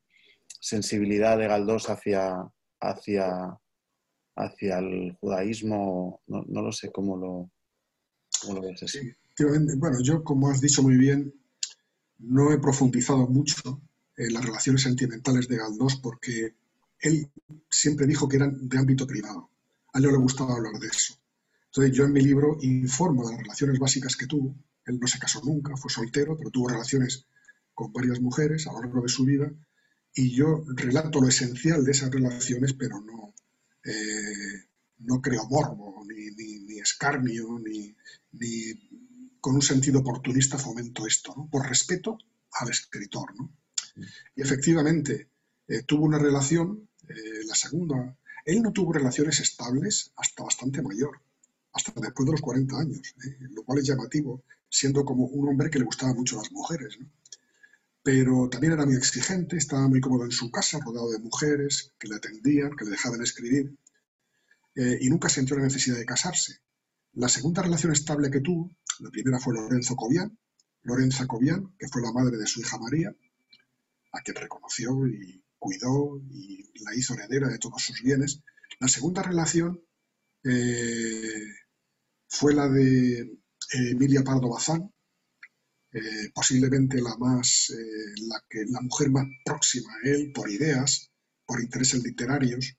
[0.60, 2.48] sensibilidad de Galdós hacia,
[2.80, 3.58] hacia,
[4.36, 7.50] hacia el judaísmo, no, lo sé cómo lo,
[8.42, 8.80] cómo lo ves.
[8.86, 9.12] Sí,
[9.76, 11.34] bueno, yo, como has dicho muy bien,
[12.18, 13.80] no he profundizado mucho
[14.18, 16.56] eh, las relaciones sentimentales de Galdós porque
[16.98, 17.30] él
[17.70, 19.48] siempre dijo que eran de ámbito privado.
[19.92, 21.14] A él no le gustaba hablar de eso.
[21.66, 24.56] Entonces yo en mi libro informo de las relaciones básicas que tuvo.
[24.86, 27.26] Él no se casó nunca, fue soltero, pero tuvo relaciones
[27.74, 29.52] con varias mujeres a lo largo de su vida
[30.14, 33.34] y yo relato lo esencial de esas relaciones, pero no,
[33.84, 34.66] eh,
[34.98, 37.94] no creo morbo, ni, escarnio, ni,
[39.40, 41.48] con un sentido oportunista fomento esto, ¿no?
[41.48, 42.18] por respeto
[42.52, 43.32] al escritor.
[43.36, 43.52] ¿no?
[44.34, 45.28] Y efectivamente,
[45.66, 51.20] eh, tuvo una relación, eh, la segunda, él no tuvo relaciones estables hasta bastante mayor,
[51.72, 53.36] hasta después de los 40 años, ¿eh?
[53.50, 56.98] lo cual es llamativo, siendo como un hombre que le gustaba mucho las mujeres.
[58.02, 62.08] Pero también era muy exigente, estaba muy cómodo en su casa, rodeado de mujeres que
[62.08, 63.76] le atendían, que le dejaban escribir,
[64.74, 66.60] y nunca sintió la necesidad de casarse.
[67.14, 70.38] La segunda relación estable que tuvo, la primera fue Lorenzo Cobian,
[70.82, 73.14] Lorenza Cobian, que fue la madre de su hija María,
[74.12, 78.42] a quien reconoció y cuidó y la hizo heredera de todos sus bienes.
[78.80, 79.82] La segunda relación
[80.44, 81.52] eh,
[82.28, 83.38] fue la de
[83.72, 84.92] Emilia Pardo Bazán,
[86.34, 87.72] posiblemente la, más,
[88.28, 91.10] la, que, la mujer más próxima a él por ideas,
[91.44, 92.76] por intereses literarios,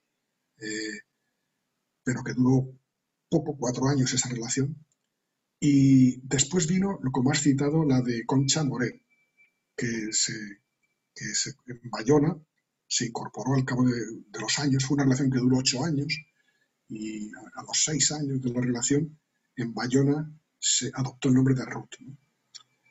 [2.04, 2.80] pero que duró
[3.30, 4.76] poco, cuatro años esa relación.
[5.60, 9.06] Y después vino, como has citado, la de Concha Moré,
[9.76, 10.34] que, se,
[11.20, 12.36] que en Bayona
[12.88, 14.00] se incorporó al cabo de,
[14.40, 14.86] los años.
[14.86, 16.14] Fue una relación que duró ocho años
[16.90, 19.20] y a, los seis años de la relación,
[19.56, 21.96] en Bayona se adoptó el nombre de Ruth.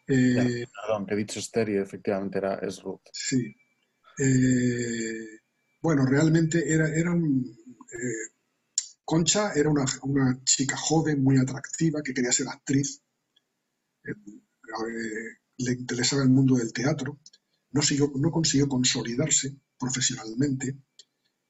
[0.06, 3.02] Eh, perdón, que he dicho estéreo, efectivamente era, es Ruth.
[3.12, 3.54] Sí.
[4.18, 5.40] Eh,
[5.82, 7.44] bueno, realmente era, era un,
[7.92, 8.32] eh,
[9.08, 9.86] Concha era una,
[10.44, 13.00] chica joven, muy atractiva, que quería ser actriz.
[14.04, 14.12] Eh,
[15.56, 17.18] le interesaba el mundo del teatro.
[17.70, 17.80] No,
[18.16, 20.78] no consiguió consolidarse profesionalmente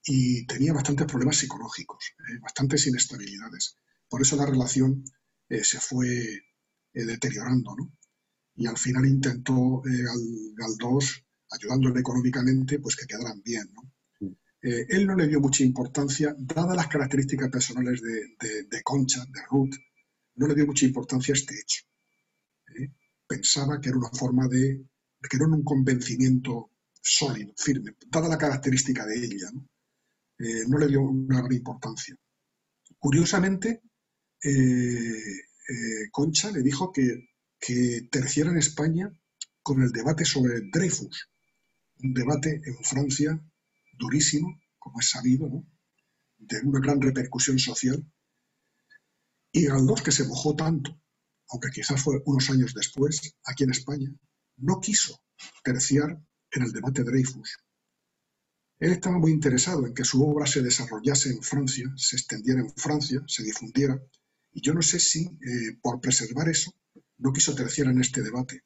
[0.05, 3.77] y tenía bastantes problemas psicológicos, eh, bastantes inestabilidades.
[4.09, 5.05] Por eso la relación
[5.49, 6.43] eh, se fue
[6.93, 7.77] deteriorando.
[8.57, 13.71] Y al final intentó al Galdós, ayudándole económicamente, pues que quedaran bien.
[13.73, 13.93] ¿no?
[14.61, 19.75] Eh, él no le dio mucha importancia, dadas las características personales de, Concha, de Ruth,
[20.35, 21.85] no le dio mucha importancia a este hecho.
[22.77, 22.93] ¿eh?
[23.27, 24.85] Pensaba que era una forma de,
[25.29, 29.51] que era un convencimiento sólido, firme, dada la característica de ella.
[29.53, 29.67] ¿no?
[30.39, 32.17] Eh, le dio una gran importancia.
[32.99, 33.83] Curiosamente,
[36.13, 37.29] Concha le dijo que,
[37.59, 39.13] que terciara en España
[39.63, 41.29] con el debate sobre Dreyfus,
[42.03, 43.39] un debate en Francia
[43.99, 45.65] durísimo, como es sabido,
[46.39, 48.03] de una gran repercusión social.
[49.53, 50.99] Y Galdós, que se mojó tanto,
[51.51, 54.11] aunque quizás fue unos años después, aquí en España,
[54.59, 55.21] no quiso
[55.63, 57.57] terciar en el debate Dreyfus.
[58.81, 62.73] Él estaba muy interesado en que su obra se desarrollase en Francia, se extendiera en
[62.75, 64.01] Francia, se difundiera,
[64.53, 66.73] y yo no sé si, eh, por preservar eso,
[67.19, 68.63] no quiso terciar en este debate.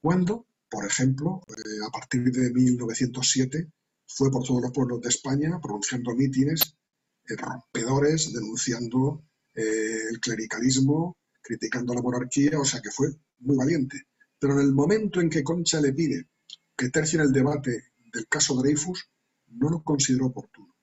[0.00, 1.52] Cuando, por ejemplo, eh,
[1.86, 3.72] a partir de 1907,
[4.06, 6.76] fue por todos los pueblos de España pronunciando mítines
[7.28, 9.24] eh, rompedores, denunciando
[9.56, 13.06] el clericalismo, criticando la monarquía, o sea que fue
[13.38, 14.02] muy valiente.
[14.38, 16.28] Pero en el momento en que Concha le pide
[16.76, 19.08] que tercie el debate del caso Dreyfus,
[19.48, 20.74] no lo consideró oportuno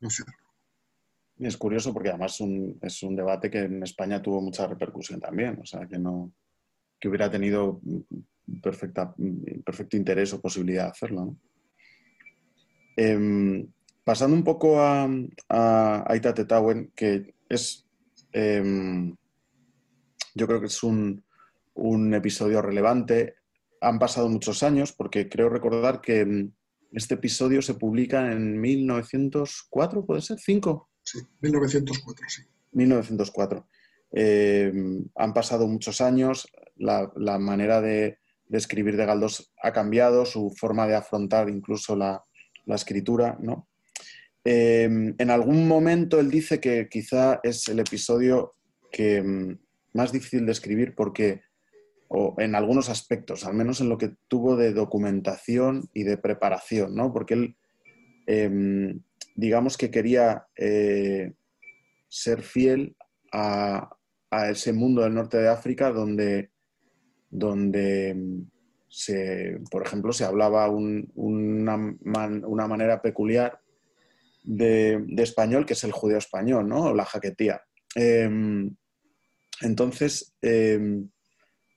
[0.00, 0.08] no
[1.38, 2.40] Es curioso porque además
[2.82, 6.32] es un debate que en España tuvo mucha repercusión también, o sea que no
[7.00, 7.80] que hubiera tenido
[8.60, 9.14] perfecta,
[9.64, 11.26] perfecto interés o posibilidad de hacerlo.
[11.26, 11.36] ¿no?
[12.96, 13.68] Em,
[14.02, 15.08] pasando un poco a,
[15.48, 17.86] a Tetawen, que es,
[18.32, 19.14] em,
[20.34, 21.22] yo creo que es un,
[22.14, 23.34] episodio relevante.
[23.80, 26.52] Han pasado muchos años, porque creo recordar que em,
[26.92, 30.38] este episodio se publica en 1904, ¿puede ser?
[30.38, 30.90] ¿Cinco?
[31.02, 32.42] Sí, 1904, sí.
[32.72, 33.66] 1904.
[35.16, 40.86] han pasado muchos años, la, manera de, de, escribir de Galdós ha cambiado, su forma
[40.86, 42.24] de afrontar incluso la,
[42.68, 43.68] la escritura, ¿no?
[44.44, 48.54] Em, en algún momento él dice que quizá es el episodio
[48.92, 49.58] que, mm,
[49.94, 51.42] más difícil de escribir porque,
[52.08, 56.94] o en algunos aspectos, al menos en lo que tuvo de documentación y de preparación,
[56.94, 57.12] ¿no?
[57.12, 57.56] Porque él,
[58.26, 59.00] em,
[59.36, 61.34] digamos que quería eh,
[62.08, 62.96] ser fiel
[63.32, 63.90] a,
[64.50, 66.50] ese mundo del norte de África donde,
[67.30, 68.14] donde
[69.70, 73.60] por ejemplo, se hablaba una, manera peculiar
[74.44, 76.84] de, español, que es el judeo español, ¿no?
[76.84, 77.62] O la jaquetía.
[77.94, 78.74] Em,
[79.60, 81.08] entonces, em,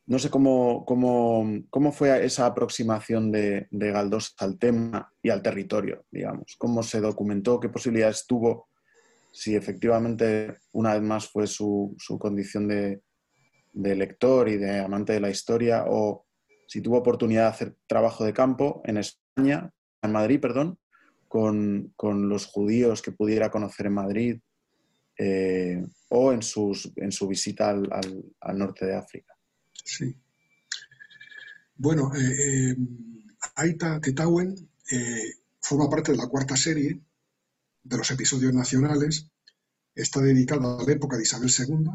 [0.08, 6.06] no sé cómo, cómo, fue esa aproximación de, de, Galdós al tema y al territorio,
[6.12, 6.56] digamos.
[6.58, 7.60] ¿Cómo se documentó?
[7.60, 8.68] ¿Qué posibilidades tuvo?
[9.32, 13.02] Si efectivamente, una vez más, fue su, condición de,
[13.74, 16.26] de, lector y de amante de la historia o
[16.68, 20.78] si tuvo oportunidad de hacer trabajo de campo en España, en Madrid, perdón,
[21.32, 24.40] con, los judíos que pudiera conocer en Madrid
[25.18, 29.31] eh, o en, sus, en su visita al, norte de África.
[29.84, 30.16] Sí.
[31.76, 32.76] Bueno, eh, eh
[33.56, 34.56] Aita Tetawen
[34.92, 37.02] eh, forma parte de la cuarta serie
[37.84, 39.28] de los episodios nacionales.
[39.94, 41.90] Está dedicada a la época de Isabel II,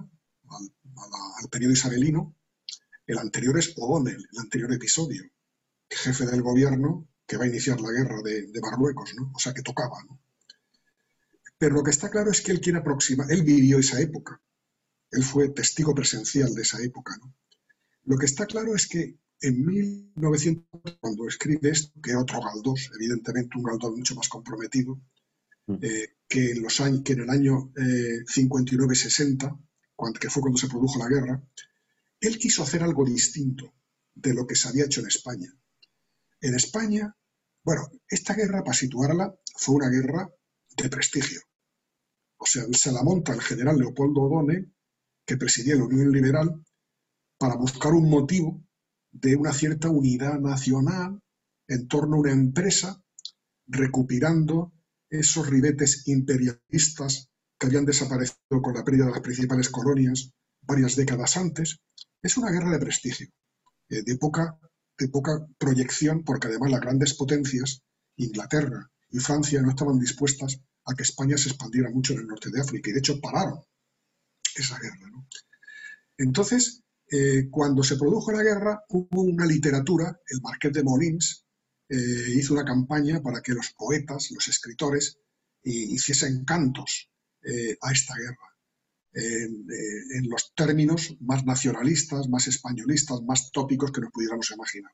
[1.43, 2.35] al periodo isabelino,
[3.07, 5.23] el anterior es O'Donnell, el anterior episodio,
[5.89, 9.33] jefe del gobierno que va a iniciar la guerra de, Marruecos, ¿no?
[9.35, 10.21] O sea, que tocaba, ¿no?
[11.59, 14.41] Pero lo que está claro es que él quiere aproximar, él vivió esa época,
[15.11, 17.35] él fue testigo presencial de esa época, ¿no?
[18.07, 23.59] Lo que está claro es que en 1900, cuando escribe esto, que otro Galdós, evidentemente
[23.59, 25.01] un Galdós mucho más comprometido,
[25.67, 25.75] mm.
[25.83, 30.69] eh, que, en los años, que en el año 59-60, eh, que fue cuando se
[30.69, 31.43] produjo la guerra,
[32.21, 33.75] él quiso hacer algo distinto
[34.15, 35.53] de lo que se había hecho en España.
[36.41, 37.15] En España,
[37.65, 40.31] bueno, esta guerra, para situarla, fue una guerra
[40.77, 41.41] de prestigio.
[42.39, 44.73] O sea, se la monta el general Leopoldo O'Donnell,
[45.27, 46.63] que presidía la Unión Liberal,
[47.39, 48.63] para buscar un motivo
[49.13, 51.21] de una cierta unidad nacional
[51.69, 53.03] en torno a una empresa,
[53.67, 54.73] recuperando
[55.11, 61.37] esos ribetes imperialistas que habían desaparecido con la pérdida de las principales colonias varias décadas
[61.37, 61.79] antes.
[62.23, 63.29] Es una guerra de prestigio,
[63.89, 64.59] eh, de, poca,
[64.99, 67.83] de poca proyección, porque además las grandes potencias,
[68.17, 72.51] Inglaterra y Francia, no estaban dispuestas a que España se expandiera mucho en el norte
[72.51, 73.61] de África y de hecho pararon
[74.55, 74.97] esa guerra.
[76.19, 81.45] Entonces, eh, cuando se produjo la guerra, hubo una literatura, el Marqués de Molins
[81.89, 85.19] eh, hizo una campaña para que los poetas, los escritores,
[85.69, 87.11] hiciesen cantos
[87.81, 88.57] a esta guerra
[89.17, 94.93] en, los términos más nacionalistas, más españolistas, más tópicos que nos pudiéramos imaginar.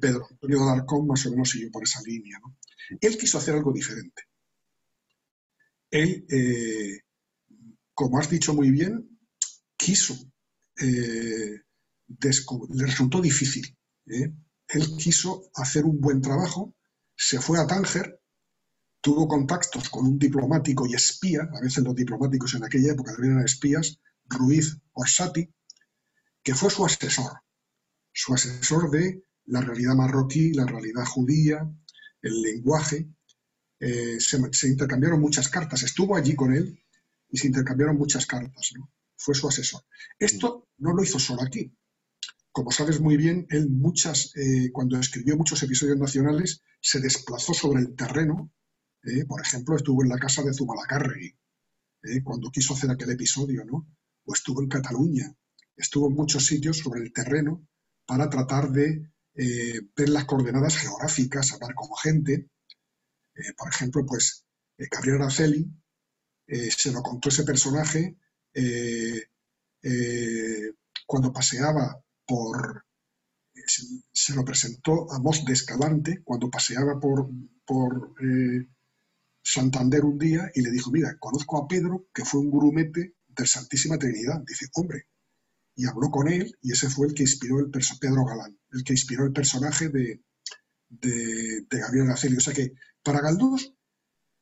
[0.00, 2.38] Pedro Antonio de Alarcón más o menos siguió por esa línea.
[3.00, 4.22] Él quiso hacer algo diferente.
[5.90, 7.00] Él, eh,
[7.94, 9.18] como has dicho muy bien,
[9.76, 10.14] quiso,
[10.80, 11.60] eh,
[12.08, 13.76] le resultó difícil.
[14.06, 14.32] ¿eh?
[14.68, 16.74] Él quiso hacer un buen trabajo,
[17.16, 18.20] se fue a Tánger,
[19.00, 23.34] tuvo contactos con un diplomático y espía, a veces los diplomáticos en aquella época también
[23.34, 25.52] eran espías, Ruiz Orsati,
[26.42, 27.32] que fue su asesor,
[28.12, 31.70] su asesor de la realidad marroquí, la realidad judía,
[32.22, 33.08] el lenguaje.
[33.80, 36.82] Eh, se, intercambiaron muchas cartas, estuvo allí con él
[37.30, 38.72] y se intercambiaron muchas cartas,
[39.24, 39.82] fue su asesor.
[40.18, 41.74] Esto no lo hizo solo aquí.
[42.52, 47.80] Como sabes muy bien, él muchas, eh, cuando escribió muchos episodios nacionales, se desplazó sobre
[47.80, 48.52] el terreno
[49.02, 49.24] ¿eh?
[49.26, 51.36] por ejemplo, estuvo en la casa de Zumalacárregui,
[52.02, 52.22] ¿eh?
[52.22, 53.86] cuando quiso hacer aquel episodio, ¿no?
[54.26, 55.34] O estuvo en Cataluña,
[55.76, 57.66] estuvo en muchos sitios sobre el terreno
[58.06, 62.50] para tratar de ver las coordenadas geográficas, hablar con gente.
[63.56, 64.46] por ejemplo, pues
[64.78, 65.68] Gabriel Araceli
[66.46, 68.16] se lo contó ese personaje
[71.06, 72.84] cuando paseaba por,
[74.12, 77.28] se, lo presentó a Mos de Escalante cuando paseaba por,
[77.66, 78.14] por
[79.42, 83.46] Santander un día y le dijo, mira, conozco a Pedro, que fue un grumete del
[83.46, 84.42] Santísima Trinidad.
[84.46, 85.08] Dice, hombre,
[85.76, 88.94] y habló con él y ese fue el que inspiró el Pedro Galán, el que
[88.94, 90.22] inspiró el personaje de,
[90.88, 92.36] de, Gabriel Gaceli.
[92.36, 93.74] O sea que para Galdós,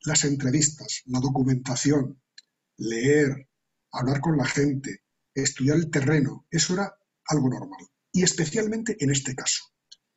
[0.04, 2.20] las entrevistas, la documentación,
[2.76, 3.48] leer,
[3.92, 5.02] hablar con la gente,
[5.34, 6.94] estudiar el terreno, eso era
[7.26, 7.86] algo normal.
[8.12, 9.64] Y especialmente en este caso,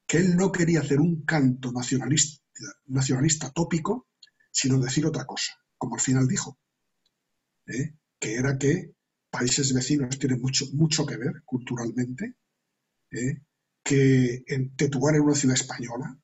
[0.07, 2.43] que él no quería hacer un canto nacionalista,
[2.87, 4.07] nacionalista tópico,
[4.51, 6.57] sino decir otra cosa, como al final dijo,
[7.67, 7.95] ¿eh?
[8.19, 8.93] que era que
[9.29, 12.35] países vecinos tienen mucho, mucho que ver culturalmente,
[13.11, 13.41] ¿eh?
[13.83, 16.17] que en Tetuán era una ciudad española,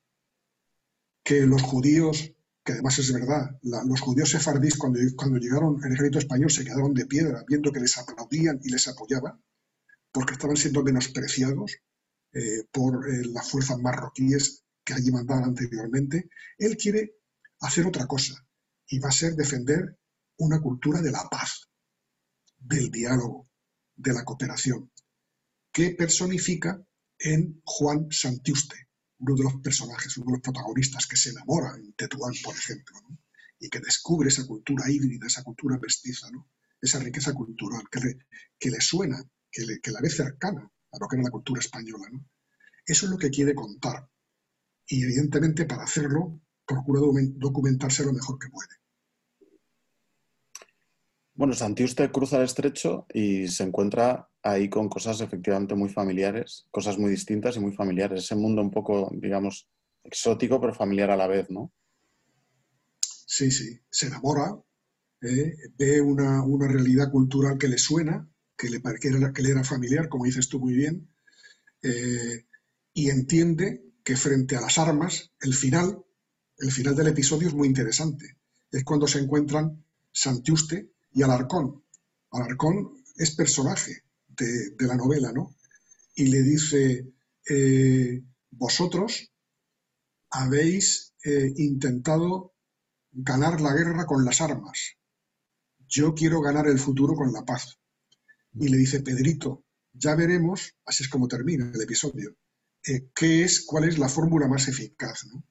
[1.22, 2.31] que los judíos,
[2.64, 6.94] que además es verdad, los judíos sefardíes cuando, cuando llegaron al ejército español se quedaron
[6.94, 9.42] de piedra viendo que les aplaudían y les apoyaban,
[10.12, 11.78] porque estaban siendo menospreciados
[12.32, 16.28] eh, por las fuerzas marroquíes que allí mandaban anteriormente.
[16.58, 17.16] Él quiere
[17.60, 18.34] hacer otra cosa
[18.86, 19.98] y va a ser defender
[20.38, 21.68] una cultura de la paz,
[22.58, 23.48] del diálogo,
[23.96, 24.90] de la cooperación,
[25.72, 26.80] que personifica
[27.18, 28.88] en Juan Santiuste,
[29.22, 32.98] uno de los personajes, uno de los protagonistas que se enamora en Tetuán, por ejemplo,
[33.58, 36.28] y que descubre esa cultura híbrida, esa cultura mestiza,
[36.80, 41.24] esa riqueza cultural que le, suena, que, le, la ve cercana a lo que era
[41.24, 42.08] la cultura española.
[42.84, 44.08] Eso es lo que quiere contar.
[44.86, 47.00] Y evidentemente para hacerlo procura
[47.36, 48.82] documentarse lo mejor que puede.
[51.34, 56.98] Bueno, Santiuste cruza el estrecho y se encuentra ahí con cosas efectivamente muy familiares, cosas
[56.98, 58.24] muy distintas y muy familiares.
[58.24, 59.68] Ese mundo un poco, digamos,
[60.04, 61.72] exótico, pero familiar a la vez, ¿no?
[63.00, 63.78] Sí, sí.
[63.88, 64.54] Se enamora,
[65.22, 65.54] ¿eh?
[65.78, 70.24] ve una, realidad cultural que le suena, que le, que que le era familiar, como
[70.24, 71.08] dices tú muy bien,
[71.82, 72.46] eh,
[72.94, 76.04] y entiende que frente a las armas, el final
[76.62, 78.36] el final del episodio es muy interesante.
[78.70, 81.82] Es cuando se encuentran Santiuste y Alarcón.
[82.30, 84.04] Alarcón es personaje
[84.36, 85.56] de, la novela, ¿no?
[86.14, 87.06] Y le dice,
[87.48, 89.32] eh, vosotros
[90.30, 92.54] habéis eh, intentado
[93.10, 94.96] ganar la guerra con las armas.
[95.88, 97.78] Yo quiero ganar el futuro con la paz.
[98.54, 102.36] Y le dice, Pedrito, ya veremos, así es como termina el episodio,
[102.86, 105.24] eh, qué es, cuál es la fórmula más eficaz.
[105.26, 105.44] ¿no?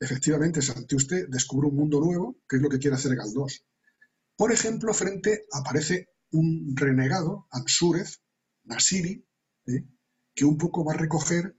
[0.00, 3.64] efectivamente, Santiuste descubre un mundo nuevo, que es lo que quiere hacer Galdós.
[4.36, 8.20] Por ejemplo, frente aparece un renegado, Ansúrez,
[8.64, 9.24] Nasiri,
[9.66, 9.84] ¿eh?
[10.34, 11.56] que un poco va a recoger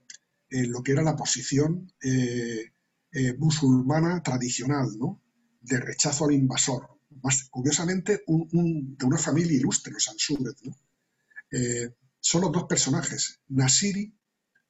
[0.48, 2.72] eh, lo que era la posición eh,
[3.38, 5.22] musulmana tradicional, ¿no?
[5.60, 6.88] de rechazo al invasor.
[7.22, 10.54] Más curiosamente, de una familia ilustre, los Ansúrez.
[12.20, 13.40] son los dos personajes.
[13.48, 14.16] Nasiri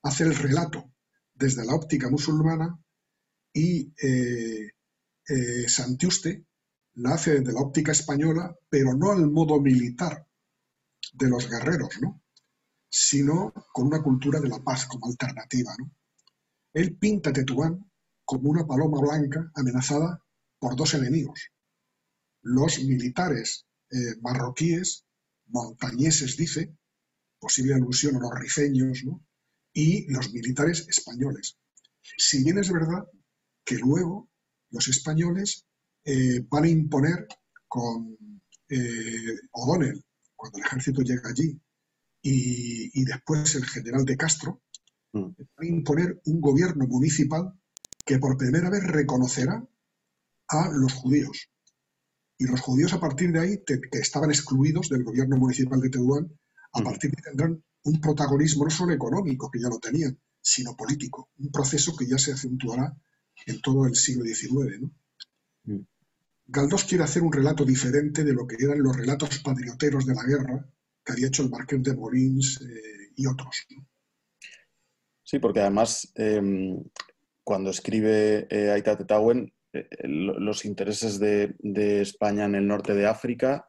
[0.03, 0.91] hace el relato
[1.35, 2.83] desde la óptica musulmana
[3.53, 3.93] y
[5.69, 6.47] Santiuste
[6.95, 10.27] la hace desde la óptica española, pero no al modo militar
[11.13, 12.23] de los guerreros, ¿no?
[12.89, 15.73] sino con una cultura de la paz como alternativa.
[16.73, 17.91] Él pinta a Tetuán
[18.25, 20.23] como una paloma blanca amenazada
[20.59, 21.51] por dos enemigos.
[22.43, 25.05] Los militares eh, marroquíes,
[25.47, 26.77] montañeses dice,
[27.39, 29.25] posible alusión a los rifeños, ¿no?
[29.73, 31.57] y los militares españoles.
[32.17, 33.05] Si bien es verdad
[33.65, 34.29] que luego
[34.71, 35.67] los españoles
[36.05, 37.27] eh, van a imponer
[37.69, 38.17] con
[38.69, 40.03] eh, O'Donnell,
[40.35, 41.61] cuando el ejército llega allí,
[42.23, 44.63] y, después el general de Castro,
[45.13, 45.21] mm.
[45.21, 47.53] van a imponer un gobierno municipal
[48.05, 49.67] que por primera vez reconocerá
[50.49, 51.49] a los judíos.
[52.39, 56.31] Y los judíos a partir de ahí, que estaban excluidos del gobierno municipal de Tetuán,
[56.73, 56.85] a mm.
[56.85, 61.31] partir de ahí tendrán un protagonismo no solo económico, que ya lo tenían, sino político.
[61.39, 62.95] Un proceso que ya se acentuará
[63.47, 64.81] en todo el siglo XIX.
[64.81, 64.91] ¿no?
[65.65, 65.87] Mm.
[66.53, 70.25] Galdós quiere hacer un relato diferente de lo que eran los relatos patrioteros de la
[70.25, 70.69] guerra
[71.05, 73.67] que había hecho el Marqués de Molins eh, y otros.
[75.23, 76.83] Sí, porque además em,
[77.45, 81.55] cuando escribe eh, Aita Tetawen, eh, los intereses de,
[82.01, 83.69] España en el norte de África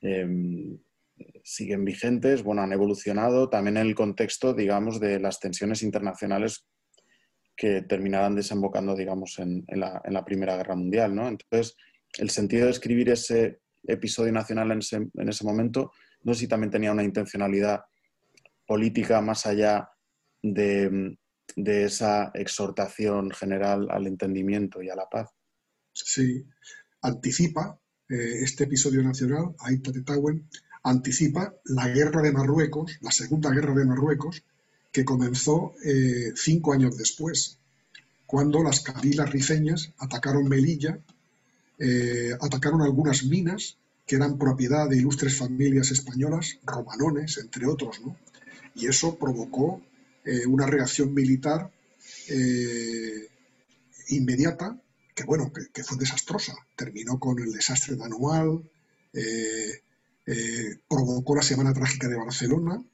[0.00, 0.78] em,
[1.44, 6.66] siguen vigentes, bueno, han evolucionado también en el contexto, digamos, de las tensiones internacionales
[7.56, 11.28] que terminarán desembocando, digamos, en, la, en la, Primera Guerra Mundial, ¿no?
[11.28, 11.76] Entonces,
[12.18, 15.92] el sentido de escribir ese episodio nacional en ese, momento,
[16.22, 17.80] no sé si también tenía una intencionalidad
[18.66, 19.88] política más allá
[20.42, 21.16] de,
[21.56, 25.30] esa exhortación general al entendimiento y a la paz.
[25.92, 26.44] Sí,
[27.02, 30.48] anticipa eh, este episodio nacional, Aita Tetawen,
[30.84, 34.44] anticipa la guerra de Marruecos, la segunda guerra de Marruecos,
[34.92, 37.58] que comenzó eh, cinco años después,
[38.26, 41.00] cuando las cabilas rifeñas atacaron Melilla
[41.82, 48.18] eh, atacaron algunas minas que eran propiedad de ilustres familias españolas, romanones, entre otros, ¿no?
[48.74, 49.80] Y eso provocó
[50.26, 51.72] eh, una reacción militar
[52.28, 53.28] eh,
[54.08, 54.78] inmediata,
[55.14, 56.54] que bueno, que, fue desastrosa.
[56.76, 58.62] Terminó con el desastre de Anual,
[60.86, 62.84] provocó la Semana Trágica de Barcelona,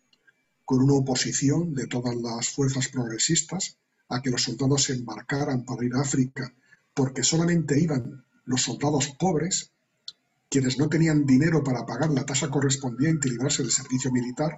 [0.64, 3.78] con una oposición de todas las fuerzas progresistas
[4.08, 6.54] a que los soldados se embarcaran para ir a África,
[6.94, 9.72] porque solamente iban los soldados pobres,
[10.48, 14.56] quienes no tenían dinero para pagar la tasa correspondiente y librarse del servicio militar.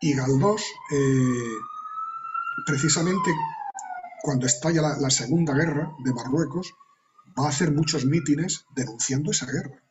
[0.00, 0.62] Y Galdós,
[0.92, 1.56] eh,
[2.66, 3.30] precisamente
[4.22, 6.74] cuando estalla la, Segunda Guerra de Marruecos,
[7.38, 9.82] va a hacer muchos mítines denunciando esa guerra,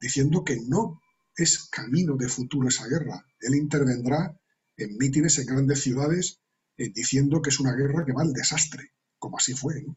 [0.00, 1.00] diciendo que no
[1.36, 3.24] es camino de futuro esa guerra.
[3.40, 4.38] Él intervendrá
[4.76, 6.40] en mítines en grandes ciudades
[6.76, 9.82] eh, diciendo que es una guerra que va al desastre, como así fue.
[9.82, 9.96] ¿no?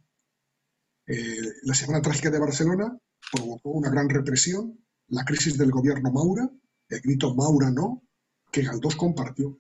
[1.07, 2.97] Eh, la Semana Trágica de Barcelona
[3.31, 6.49] provocó una gran represión, la crisis del gobierno Maura,
[6.89, 8.03] el grito Maura no,
[8.51, 9.59] que Galdós compartió.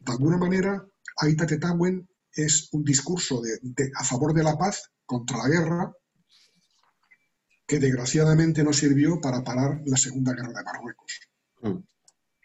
[0.00, 0.84] De alguna manera,
[1.18, 3.42] Aita Tetawen es un discurso
[3.94, 5.92] a favor de la paz contra la guerra
[7.66, 11.20] que desgraciadamente no sirvió para parar la Segunda Guerra de Marruecos.
[11.62, 11.78] Mm.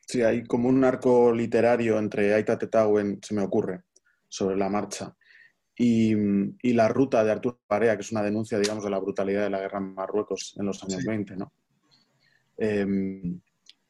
[0.08, 3.86] Sí, hay como un arco literario entre Aita Tetawen, se me ocurre,
[4.30, 5.16] sobre la marcha,
[5.78, 9.50] y, la ruta de Arturo Parea, que es una denuncia, digamos, de la brutalidad de
[9.50, 11.52] la guerra en Marruecos en los años 20, ¿no?
[12.58, 13.42] Em,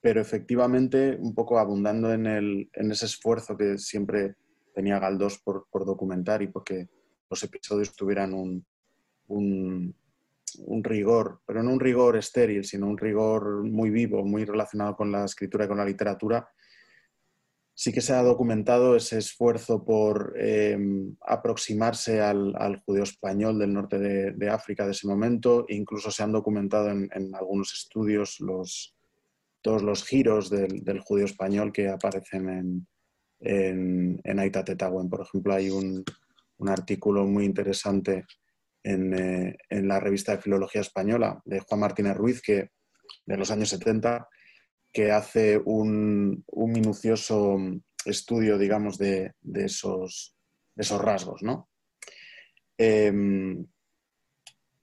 [0.01, 4.35] pero efectivamente, un poco abundando en, el, en, ese esfuerzo que siempre
[4.73, 6.87] tenía Galdós por, por, documentar y porque
[7.29, 8.65] los episodios tuvieran un,
[9.27, 9.95] un,
[10.59, 15.11] un, rigor, pero no un rigor estéril, sino un rigor muy vivo, muy relacionado con
[15.11, 16.47] la escritura y con la literatura,
[17.77, 23.99] sí que se ha documentado ese esfuerzo por em, aproximarse al, judío español del norte
[23.99, 25.65] de, África de ese momento.
[25.67, 28.95] Incluso se han documentado en, algunos estudios los,
[29.61, 32.87] todos los giros del, judío español que aparecen en,
[33.41, 36.03] en, en Por ejemplo, hay un,
[36.67, 38.25] artículo muy interesante
[38.83, 42.69] eh, en, la revista de Filología Española de Juan Martínez Ruiz, que
[43.25, 44.29] de los años 70,
[44.95, 47.57] que hace un, minucioso
[48.05, 50.37] estudio, digamos, de, esos,
[50.73, 51.69] esos, rasgos, ¿no?
[52.77, 53.65] Em,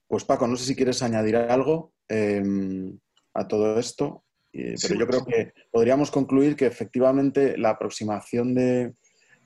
[0.07, 2.99] pues Paco, no sé si quieres añadir algo em,
[3.33, 4.23] a todo esto.
[4.53, 8.93] pero yo creo que podríamos concluir que efectivamente la aproximación de,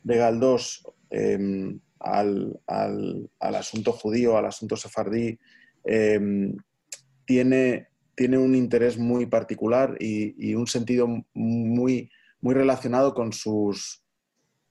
[0.03, 2.59] de Galdós em, al,
[3.39, 5.39] asunto judío, al asunto sefardí,
[7.25, 12.11] tiene, tiene un interés muy particular y, un sentido muy,
[12.41, 14.03] muy relacionado con sus,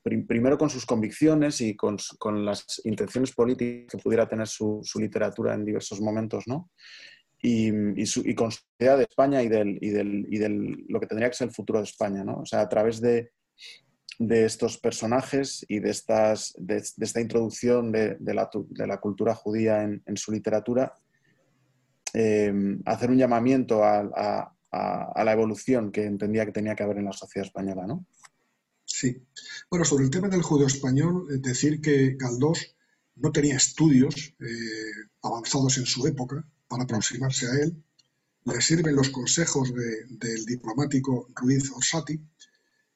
[0.02, 1.98] primero con sus convicciones y con,
[2.43, 6.72] las intenciones políticas que pudiera tener su, literatura en diversos momentos, ¿no?
[7.41, 7.70] Y,
[8.34, 11.54] con su idea de España y, del, y, del, lo que tendría que ser el
[11.54, 12.39] futuro de España, ¿no?
[12.39, 13.32] O sea, a través de,
[14.18, 20.96] estos personajes y de, estas, de, esta introducción de, la, cultura judía en, su literatura,
[22.18, 27.11] Em, hacer un llamamiento a, la evolución que entendía que tenía que haber en la
[27.11, 28.05] sociedad española, ¿no?
[28.86, 29.22] Sí.
[29.70, 32.76] Bueno, sobre el tema del judeo español, decir que Galdós
[33.16, 37.84] no tenía estudios eh, avanzados en su época para aproximarse a él.
[38.45, 42.18] Le sirven los consejos del diplomático Ruiz Orsati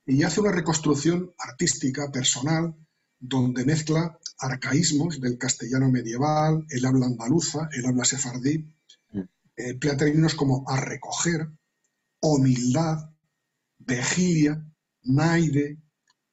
[0.06, 2.74] y hace una reconstrucción artística, personal,
[3.20, 8.66] donde mezcla arcaísmos del castellano medieval, el habla andaluza, el habla sefardí,
[9.68, 11.48] emplea términos como a recoger,
[12.22, 13.10] humildad,
[13.78, 14.66] vigilia,
[15.04, 15.78] naide,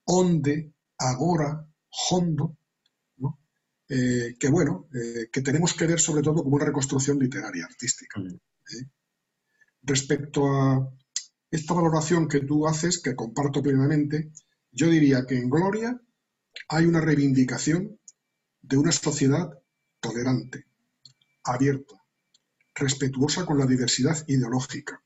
[0.05, 1.69] onde, agora,
[2.11, 2.57] hondo,
[3.89, 8.21] eh, que bueno, eh, que tenemos que ver sobre todo como una reconstrucción literaria, artística.
[8.21, 8.35] Mm.
[8.35, 8.91] ¿eh?
[9.83, 10.93] Respecto a
[11.51, 14.33] esta valoración que tú haces, que comparto plenamente,
[14.73, 16.01] yo diría que en Gloria
[16.69, 17.99] hay una reivindicación
[18.61, 19.51] de una sociedad
[20.01, 20.67] tolerante,
[21.45, 21.95] abierta,
[22.77, 25.03] respetuosa con la diversidad ideológica.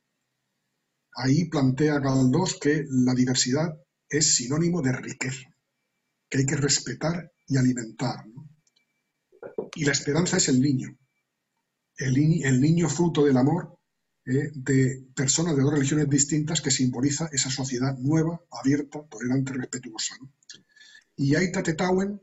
[1.15, 3.73] Ahí plantea Galdós que la diversidad
[4.09, 5.49] es sinónimo de riqueza,
[6.29, 8.25] que hay que respetar y alimentar.
[9.75, 10.99] Y la esperanza es el niño,
[11.97, 13.79] el, niño fruto del amor
[14.27, 20.17] eh, de personas de dos religiones distintas que simboliza esa sociedad nueva, abierta, tolerante, respetuosa.
[21.17, 22.21] Y Aita Tetawen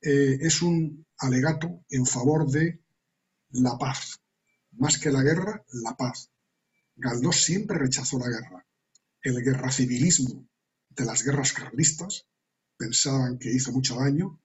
[0.00, 2.80] eh, es un alegato en favor de
[3.50, 4.20] la paz,
[4.76, 6.30] más que la guerra, la paz.
[6.96, 8.66] Galdós siempre rechazó la guerra.
[9.22, 10.48] El guerra civilismo
[10.90, 12.26] de las guerras carlistas
[12.76, 14.40] pensaban que hizo mucho daño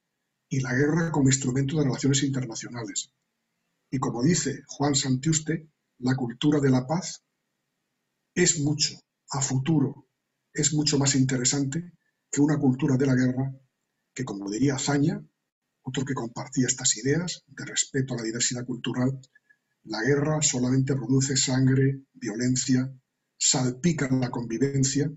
[0.48, 3.12] y la guerra como instrumento de relaciones internacionales.
[3.92, 5.70] Y como dice Juan Santiuste,
[6.00, 7.24] la cultura de la paz
[8.34, 8.96] es mucho,
[9.32, 10.08] a futuro,
[10.54, 11.94] es mucho más interesante
[12.32, 13.54] que una cultura de la guerra
[14.14, 15.24] que, como diría Zaña,
[15.82, 19.20] otro que compartía estas ideas de respeto a la diversidad cultural,
[19.84, 22.92] la guerra solamente produce sangre, violencia,
[23.38, 25.12] salpica la convivencia,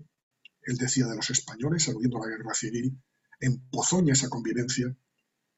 [0.65, 2.97] él decía de los españoles, aludiendo a la guerra civil,
[3.39, 4.95] empozoña esa convivencia,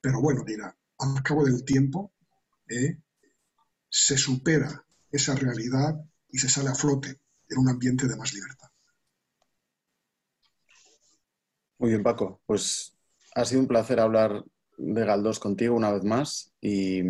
[0.01, 2.13] pero bueno, dirá, al cabo del tiempo
[2.67, 2.97] eh,
[3.89, 5.95] se supera esa realidad
[6.29, 8.69] y se sale a flote en un ambiente de más libertad.
[11.77, 12.41] Muy bien, Paco.
[12.45, 12.95] Pues
[13.35, 14.43] ha sido un placer hablar
[14.77, 17.01] de Galdós contigo una vez más y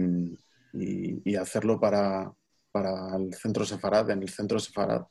[0.76, 2.32] y, hacerlo para,
[2.72, 5.06] para, el Centro Sefarad, en el Centro Sefarad,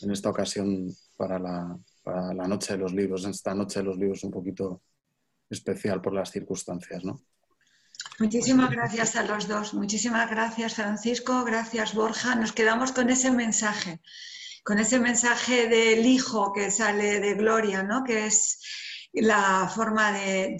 [0.00, 3.86] en esta ocasión para la, para la Noche de los Libros, en esta Noche de
[3.86, 4.82] los Libros un poquito
[5.48, 7.20] especial por las circunstancias, ¿no?
[8.18, 9.74] Muchísimas gracias a los dos.
[9.74, 11.44] Muchísimas gracias, Francisco.
[11.44, 12.34] Gracias, Borja.
[12.34, 14.00] Nos quedamos con ese mensaje,
[14.64, 18.04] con ese mensaje del hijo que sale de Gloria, ¿no?
[18.04, 18.60] Que es
[19.12, 20.56] la forma de,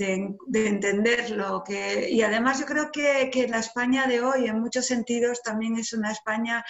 [0.53, 1.63] entenderlo.
[1.65, 5.93] Que, y además yo creo que, la España de hoy en muchos sentidos también es
[5.93, 6.65] una España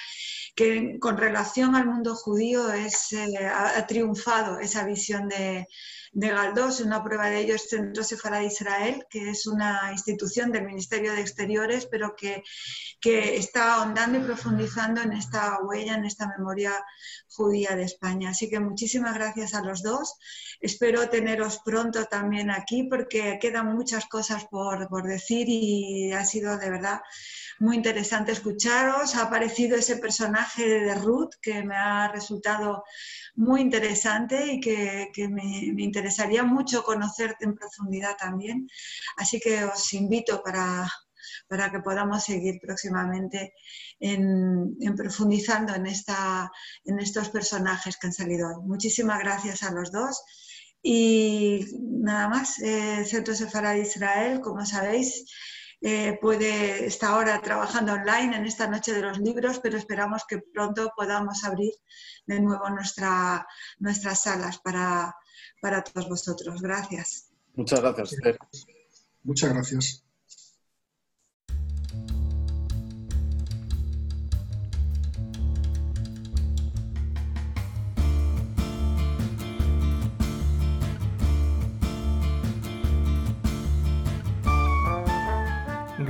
[0.55, 5.66] que con relación al mundo judío es, eh, ha, triunfado esa visión de,
[6.13, 6.81] de Galdós.
[6.81, 11.23] Una prueba de ello es Centro Sefarad Israel, que es una institución del Ministerio de
[11.23, 12.43] Exteriores, pero que,
[13.01, 16.73] que está ahondando y profundizando en esta huella, en esta memoria
[17.29, 18.31] judía de España.
[18.31, 20.15] Así que muchísimas gracias a los dos.
[20.61, 26.59] Espero teneros pronto también aquí porque quedan muchas cosas por, por decir y ha sido
[26.59, 27.01] de verdad
[27.63, 29.15] muy interesante escucharos.
[29.15, 32.83] Ha aparecido ese personaje de Ruth que me ha resultado
[33.37, 38.69] muy interesante y que, me, interesaría mucho conocerte en profundidad también.
[39.17, 40.91] Así que os invito para,
[41.71, 43.55] que podamos seguir próximamente
[44.01, 46.51] en, profundizando en, esta,
[46.85, 48.65] en estos personajes que han salido hoy.
[48.67, 50.21] Muchísimas gracias a los dos.
[50.83, 55.27] Y nada más, eh, Centro Sefarad Israel, como sabéis,
[55.83, 60.39] eh, puede estar ahora trabajando online en esta noche de los libros, pero esperamos que
[60.39, 61.72] pronto podamos abrir
[62.26, 63.45] de nuevo nuestra,
[63.80, 65.12] nuestras salas para,
[65.61, 66.62] para todos vosotros.
[66.62, 67.33] Gracias.
[67.55, 68.14] Muchas gracias.
[69.24, 70.05] Muchas gracias.